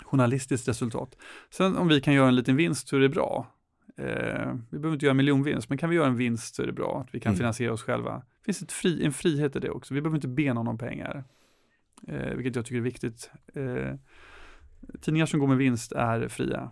Journalistiskt 0.03 0.67
resultat. 0.67 1.15
Sen 1.49 1.77
om 1.77 1.87
vi 1.87 2.01
kan 2.01 2.13
göra 2.13 2.27
en 2.27 2.35
liten 2.35 2.55
vinst 2.55 2.87
så 2.87 2.95
är 2.95 2.99
det 2.99 3.09
bra. 3.09 3.47
Eh, 3.97 4.53
vi 4.69 4.79
behöver 4.79 4.93
inte 4.93 5.05
göra 5.05 5.11
en 5.11 5.17
miljonvinst, 5.17 5.69
men 5.69 5.77
kan 5.77 5.89
vi 5.89 5.95
göra 5.95 6.07
en 6.07 6.15
vinst 6.15 6.55
så 6.55 6.61
är 6.61 6.67
det 6.67 6.73
bra 6.73 7.01
att 7.01 7.15
vi 7.15 7.19
kan 7.19 7.29
mm. 7.29 7.37
finansiera 7.37 7.73
oss 7.73 7.83
själva. 7.83 8.23
Finns 8.49 8.62
ett 8.62 8.71
fri, 8.71 9.05
en 9.05 9.13
frihet 9.13 9.55
i 9.55 9.59
det 9.59 9.69
också. 9.69 9.93
Vi 9.93 10.01
behöver 10.01 10.17
inte 10.17 10.27
be 10.27 10.53
någon 10.53 10.67
om 10.67 10.77
pengar, 10.77 11.23
eh, 12.07 12.35
vilket 12.35 12.55
jag 12.55 12.65
tycker 12.65 12.77
är 12.77 12.81
viktigt. 12.81 13.29
Eh, 13.53 13.95
tidningar 15.01 15.25
som 15.25 15.39
går 15.39 15.47
med 15.47 15.57
vinst 15.57 15.91
är 15.91 16.27
fria. 16.27 16.71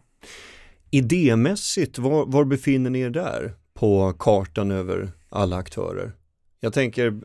Idémässigt, 0.92 2.00
var, 2.00 2.26
var 2.26 2.46
befinner 2.46 2.90
ni 2.90 3.00
er 3.00 3.10
där 3.10 3.54
på 3.74 4.14
kartan 4.20 4.72
över 4.72 5.12
alla 5.30 5.58
aktörer? 5.58 6.12
Jag 6.60 6.74
tänker, 6.74 7.20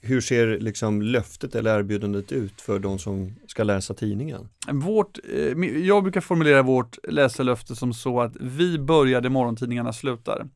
hur 0.00 0.20
ser 0.20 0.60
liksom 0.60 1.02
löftet 1.02 1.54
eller 1.54 1.78
erbjudandet 1.78 2.32
ut 2.32 2.60
för 2.60 2.78
de 2.78 2.98
som 2.98 3.34
ska 3.46 3.64
läsa 3.64 3.94
tidningen? 3.94 4.48
Vårt, 4.72 5.18
eh, 5.32 5.64
jag 5.64 6.02
brukar 6.02 6.20
formulera 6.20 6.62
vårt 6.62 6.98
läsarlöfte 7.08 7.76
som 7.76 7.92
så 7.92 8.20
att 8.20 8.36
vi 8.40 8.78
börjar 8.78 9.20
där 9.20 9.30
morgontidningarna 9.30 9.92
slutar. 9.92 10.48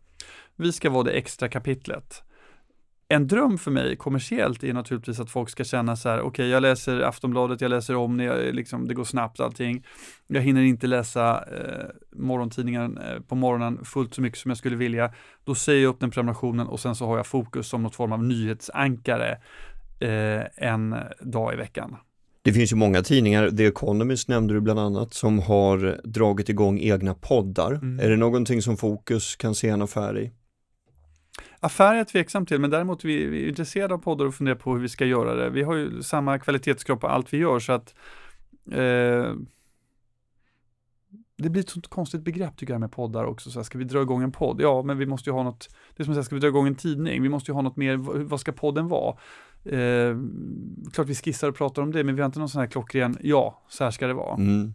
Vi 0.56 0.72
ska 0.72 0.90
vara 0.90 1.04
det 1.04 1.12
extra 1.12 1.48
kapitlet 1.48 2.22
en 3.12 3.26
dröm 3.26 3.58
för 3.58 3.70
mig 3.70 3.96
kommersiellt 3.96 4.64
är 4.64 4.72
naturligtvis 4.72 5.20
att 5.20 5.30
folk 5.30 5.50
ska 5.50 5.64
känna 5.64 5.96
så 5.96 6.08
här, 6.08 6.18
okej 6.20 6.28
okay, 6.28 6.46
jag 6.46 6.62
läser 6.62 7.00
Aftonbladet, 7.00 7.60
jag 7.60 7.68
läser 7.68 7.96
om 7.96 8.16
det, 8.16 8.52
liksom, 8.52 8.88
det 8.88 8.94
går 8.94 9.04
snabbt 9.04 9.40
allting. 9.40 9.86
Jag 10.26 10.42
hinner 10.42 10.62
inte 10.62 10.86
läsa 10.86 11.44
eh, 11.44 11.86
morgontidningen 12.12 12.98
eh, 12.98 13.20
på 13.28 13.34
morgonen 13.34 13.84
fullt 13.84 14.14
så 14.14 14.22
mycket 14.22 14.38
som 14.38 14.50
jag 14.50 14.58
skulle 14.58 14.76
vilja. 14.76 15.12
Då 15.44 15.54
säger 15.54 15.82
jag 15.82 15.88
upp 15.88 16.00
den 16.00 16.10
prenumerationen 16.10 16.66
och 16.66 16.80
sen 16.80 16.94
så 16.94 17.06
har 17.06 17.16
jag 17.16 17.26
fokus 17.26 17.68
som 17.68 17.82
något 17.82 17.94
form 17.94 18.12
av 18.12 18.24
nyhetsankare 18.24 19.38
eh, 20.00 20.66
en 20.68 20.96
dag 21.20 21.54
i 21.54 21.56
veckan. 21.56 21.96
Det 22.42 22.52
finns 22.52 22.72
ju 22.72 22.76
många 22.76 23.02
tidningar, 23.02 23.50
The 23.50 23.66
Economist 23.66 24.28
nämnde 24.28 24.54
du 24.54 24.60
bland 24.60 24.80
annat, 24.80 25.14
som 25.14 25.38
har 25.38 26.00
dragit 26.04 26.48
igång 26.48 26.80
egna 26.80 27.14
poddar. 27.14 27.72
Mm. 27.72 28.00
Är 28.00 28.10
det 28.10 28.16
någonting 28.16 28.62
som 28.62 28.76
Fokus 28.76 29.36
kan 29.36 29.54
se 29.54 29.68
en 29.68 29.82
affär 29.82 30.18
i? 30.18 30.30
Affär 31.60 31.92
är 31.92 31.96
jag 31.96 32.08
tveksam 32.08 32.46
till, 32.46 32.60
men 32.60 32.70
däremot 32.70 33.04
är 33.04 33.08
vi, 33.08 33.26
vi 33.26 33.44
är 33.44 33.48
intresserade 33.48 33.94
av 33.94 33.98
poddar 33.98 34.24
och 34.24 34.34
funderar 34.34 34.56
på 34.56 34.72
hur 34.74 34.80
vi 34.80 34.88
ska 34.88 35.04
göra 35.04 35.34
det. 35.34 35.50
Vi 35.50 35.62
har 35.62 35.74
ju 35.74 36.02
samma 36.02 36.38
kvalitetskrav 36.38 36.96
på 36.96 37.06
allt 37.06 37.32
vi 37.32 37.38
gör 37.38 37.58
så 37.58 37.72
att 37.72 37.94
eh, 38.72 39.34
det 41.36 41.50
blir 41.50 41.62
ett 41.62 41.70
sånt 41.70 41.88
konstigt 41.88 42.22
begrepp 42.22 42.56
tycker 42.56 42.74
jag 42.74 42.80
med 42.80 42.92
poddar 42.92 43.24
också. 43.24 43.50
Så 43.50 43.58
här, 43.58 43.64
ska 43.64 43.78
vi 43.78 43.84
dra 43.84 44.02
igång 44.02 44.22
en 44.22 44.32
podd? 44.32 44.60
Ja, 44.60 44.82
men 44.82 44.98
vi 44.98 45.06
måste 45.06 45.30
ju 45.30 45.34
ha 45.34 45.42
något, 45.42 45.68
det 45.96 46.02
är 46.02 46.04
som 46.04 46.12
att 46.12 46.16
säga, 46.16 46.24
ska 46.24 46.34
vi 46.34 46.40
dra 46.40 46.48
igång 46.48 46.66
en 46.66 46.74
tidning? 46.74 47.22
Vi 47.22 47.28
måste 47.28 47.50
ju 47.50 47.54
ha 47.54 47.62
något 47.62 47.76
mer, 47.76 47.96
vad 48.24 48.40
ska 48.40 48.52
podden 48.52 48.88
vara? 48.88 49.16
Eh, 49.64 50.16
klart 50.92 51.06
vi 51.06 51.14
skissar 51.14 51.48
och 51.48 51.56
pratar 51.56 51.82
om 51.82 51.92
det, 51.92 52.04
men 52.04 52.14
vi 52.14 52.20
har 52.20 52.26
inte 52.26 52.38
någon 52.38 52.48
sån 52.48 52.60
här 52.60 52.68
klockren, 52.68 53.16
ja, 53.20 53.62
så 53.68 53.84
här 53.84 53.90
ska 53.90 54.06
det 54.06 54.14
vara. 54.14 54.34
Mm. 54.34 54.74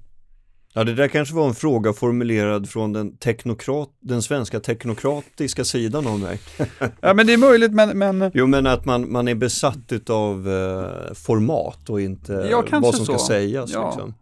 Ja, 0.78 0.84
det 0.84 0.94
där 0.94 1.08
kanske 1.08 1.36
var 1.36 1.48
en 1.48 1.54
fråga 1.54 1.94
formulerad 1.94 2.70
från 2.70 2.94
den, 2.94 3.18
teknokrat, 3.18 3.90
den 4.00 4.22
svenska 4.22 4.60
teknokratiska 4.60 5.64
sidan 5.64 6.08
av 6.08 6.20
mig. 6.20 6.40
ja, 7.02 7.14
men 7.14 7.28
det 7.28 7.34
är 7.34 7.38
möjligt, 7.38 7.72
men... 7.72 7.98
men... 7.98 8.32
Jo, 8.34 8.48
men 8.48 8.68
att 8.68 8.86
man, 8.86 9.12
man 9.12 9.28
är 9.28 9.36
besatt 9.36 10.10
av 10.10 10.50
eh, 10.50 11.14
format 11.14 11.90
och 11.90 12.02
inte 12.02 12.48
ja, 12.52 12.64
vad 12.72 12.96
som 12.96 13.06
så. 13.06 13.18
ska 13.18 13.28
sägas. 13.28 13.74
Ja. 13.74 13.90
Liksom. 13.90 14.14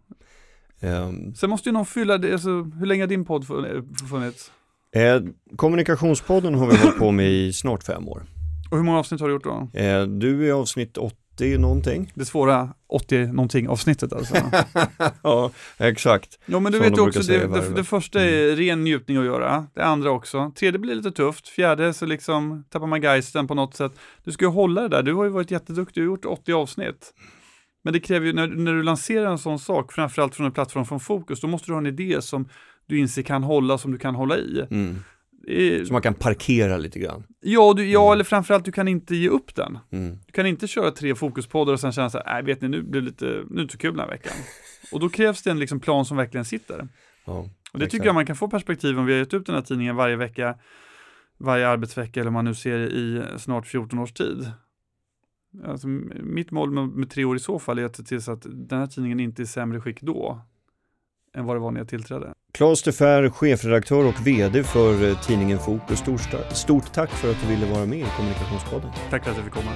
Um, 0.80 1.34
Sen 1.34 1.50
måste 1.50 1.68
ju 1.68 1.72
någon 1.72 1.86
fylla 1.86 2.18
det, 2.18 2.32
alltså, 2.32 2.48
hur 2.48 2.86
länge 2.86 3.02
har 3.02 3.08
din 3.08 3.24
podd 3.24 3.46
funnits? 4.10 4.50
Eh, 4.96 5.22
kommunikationspodden 5.56 6.54
har 6.54 6.66
vi 6.66 6.76
hållit 6.76 6.98
på 6.98 7.10
med 7.10 7.30
i 7.30 7.52
snart 7.52 7.82
fem 7.82 8.08
år. 8.08 8.22
Och 8.70 8.76
hur 8.76 8.84
många 8.84 8.98
avsnitt 8.98 9.20
har 9.20 9.28
du 9.28 9.34
gjort 9.34 9.44
då? 9.44 9.78
Eh, 9.80 10.02
du 10.02 10.48
är 10.48 10.52
avsnitt 10.52 10.96
80 11.34 11.58
någonting. 11.58 12.12
Det 12.14 12.24
svåra 12.24 12.74
80 12.88 13.26
någonting 13.26 13.68
avsnittet 13.68 14.12
alltså. 14.12 14.34
ja, 15.22 15.50
exakt. 15.78 16.38
Ja 16.46 16.60
men 16.60 16.72
du 16.72 16.78
Som 16.78 16.88
vet 16.88 16.98
ju 16.98 17.02
också, 17.02 17.20
det, 17.20 17.46
det, 17.46 17.74
det 17.76 17.84
första 17.84 18.20
är 18.20 18.56
ren 18.56 18.84
njutning 18.84 19.16
att 19.16 19.24
göra, 19.24 19.66
det 19.74 19.84
andra 19.84 20.10
också. 20.10 20.52
Tredje 20.56 20.78
blir 20.78 20.94
lite 20.94 21.10
tufft, 21.10 21.48
fjärde 21.48 21.94
så 21.94 22.06
liksom 22.06 22.64
tappar 22.70 22.86
man 22.86 23.02
geisten 23.02 23.46
på 23.46 23.54
något 23.54 23.74
sätt. 23.74 23.92
Du 24.24 24.32
ska 24.32 24.44
ju 24.44 24.50
hålla 24.50 24.82
det 24.82 24.88
där, 24.88 25.02
du 25.02 25.14
har 25.14 25.24
ju 25.24 25.30
varit 25.30 25.50
jätteduktig, 25.50 26.02
du 26.02 26.08
har 26.08 26.12
gjort 26.12 26.24
80 26.24 26.52
avsnitt. 26.52 27.14
Men 27.84 27.92
det 27.92 28.00
kräver 28.00 28.26
ju, 28.26 28.32
när, 28.32 28.46
när 28.46 28.72
du 28.72 28.82
lanserar 28.82 29.30
en 29.30 29.38
sån 29.38 29.58
sak, 29.58 29.92
framförallt 29.92 30.34
från 30.34 30.46
en 30.46 30.52
plattform 30.52 30.84
från 30.84 31.00
Fokus, 31.00 31.40
då 31.40 31.46
måste 31.46 31.68
du 31.68 31.72
ha 31.72 31.80
en 31.80 31.86
idé 31.86 32.22
som 32.22 32.48
du 32.86 32.98
inser 32.98 33.22
kan 33.22 33.42
hålla, 33.42 33.78
som 33.78 33.92
du 33.92 33.98
kan 33.98 34.14
hålla 34.14 34.36
i. 34.36 34.66
Mm. 34.70 34.98
Så 35.86 35.92
man 35.92 36.02
kan 36.02 36.14
parkera 36.14 36.76
lite 36.76 36.98
grann. 36.98 37.26
Ja, 37.40 37.72
du, 37.76 37.86
ja 37.90 38.12
eller 38.12 38.24
framförallt 38.24 38.64
du 38.64 38.72
kan 38.72 38.88
inte 38.88 39.16
ge 39.16 39.28
upp 39.28 39.54
den. 39.54 39.78
Mm. 39.90 40.18
Du 40.26 40.32
kan 40.32 40.46
inte 40.46 40.66
köra 40.66 40.90
tre 40.90 41.14
fokuspoddar 41.14 41.72
och 41.72 41.80
sen 41.80 41.92
känna 41.92 42.10
så 42.10 42.18
här, 42.18 42.34
nej 42.34 42.42
vet 42.42 42.60
ni, 42.60 42.68
nu 42.68 42.82
blir 42.82 43.00
det 43.00 43.06
lite, 43.06 43.24
nu 43.24 43.30
är 43.30 43.56
det 43.56 43.62
inte 43.62 43.72
så 43.72 43.78
kul 43.78 43.90
den 43.90 44.00
här 44.00 44.08
veckan. 44.08 44.32
Och 44.92 45.00
då 45.00 45.08
krävs 45.08 45.42
det 45.42 45.50
en 45.50 45.58
liksom 45.58 45.80
plan 45.80 46.04
som 46.04 46.16
verkligen 46.16 46.44
sitter. 46.44 46.88
Ja, 47.24 47.32
Och 47.38 47.48
det 47.72 47.76
exakt. 47.76 47.90
tycker 47.90 48.06
jag 48.06 48.14
man 48.14 48.26
kan 48.26 48.36
få 48.36 48.48
perspektiv 48.48 48.98
om 48.98 49.06
vi 49.06 49.12
har 49.12 49.18
gett 49.18 49.34
ut 49.34 49.46
den 49.46 49.54
här 49.54 49.62
tidningen 49.62 49.96
varje 49.96 50.16
vecka, 50.16 50.58
varje 51.38 51.68
arbetsvecka 51.68 52.20
eller 52.20 52.28
om 52.28 52.34
man 52.34 52.44
nu 52.44 52.54
ser 52.54 52.78
det 52.78 52.86
i 52.86 53.22
snart 53.38 53.66
14 53.66 53.98
års 53.98 54.12
tid. 54.12 54.50
Alltså, 55.64 55.88
mitt 56.22 56.50
mål 56.50 56.70
med, 56.70 56.88
med 56.88 57.10
tre 57.10 57.24
år 57.24 57.36
i 57.36 57.40
så 57.40 57.58
fall 57.58 57.78
är 57.78 57.84
att 57.84 57.96
se 57.96 58.02
till 58.02 58.22
så 58.22 58.32
att 58.32 58.46
den 58.50 58.78
här 58.78 58.86
tidningen 58.86 59.20
inte 59.20 59.42
är 59.42 59.46
sämre 59.46 59.80
skick 59.80 60.00
då 60.00 60.40
än 61.34 61.44
vad 61.44 61.56
det 61.56 61.60
var 61.60 61.70
när 61.70 61.80
jag 61.80 61.88
tillträdde. 61.88 62.34
Claes 62.54 62.82
de 62.82 62.92
Fer, 62.92 63.30
chefredaktör 63.30 64.04
och 64.04 64.26
VD 64.26 64.64
för 64.64 65.08
eh, 65.08 65.20
tidningen 65.20 65.58
Fokus. 65.58 65.98
Stort, 65.98 66.20
stort 66.52 66.92
tack 66.92 67.10
för 67.10 67.30
att 67.30 67.36
du 67.42 67.46
ville 67.48 67.66
vara 67.66 67.86
med 67.86 67.98
i 67.98 68.06
Kommunikationspodden. 68.16 68.90
Tack 69.10 69.24
för 69.24 69.30
att 69.30 69.36
jag 69.36 69.44
fick 69.44 69.54
komma. 69.54 69.70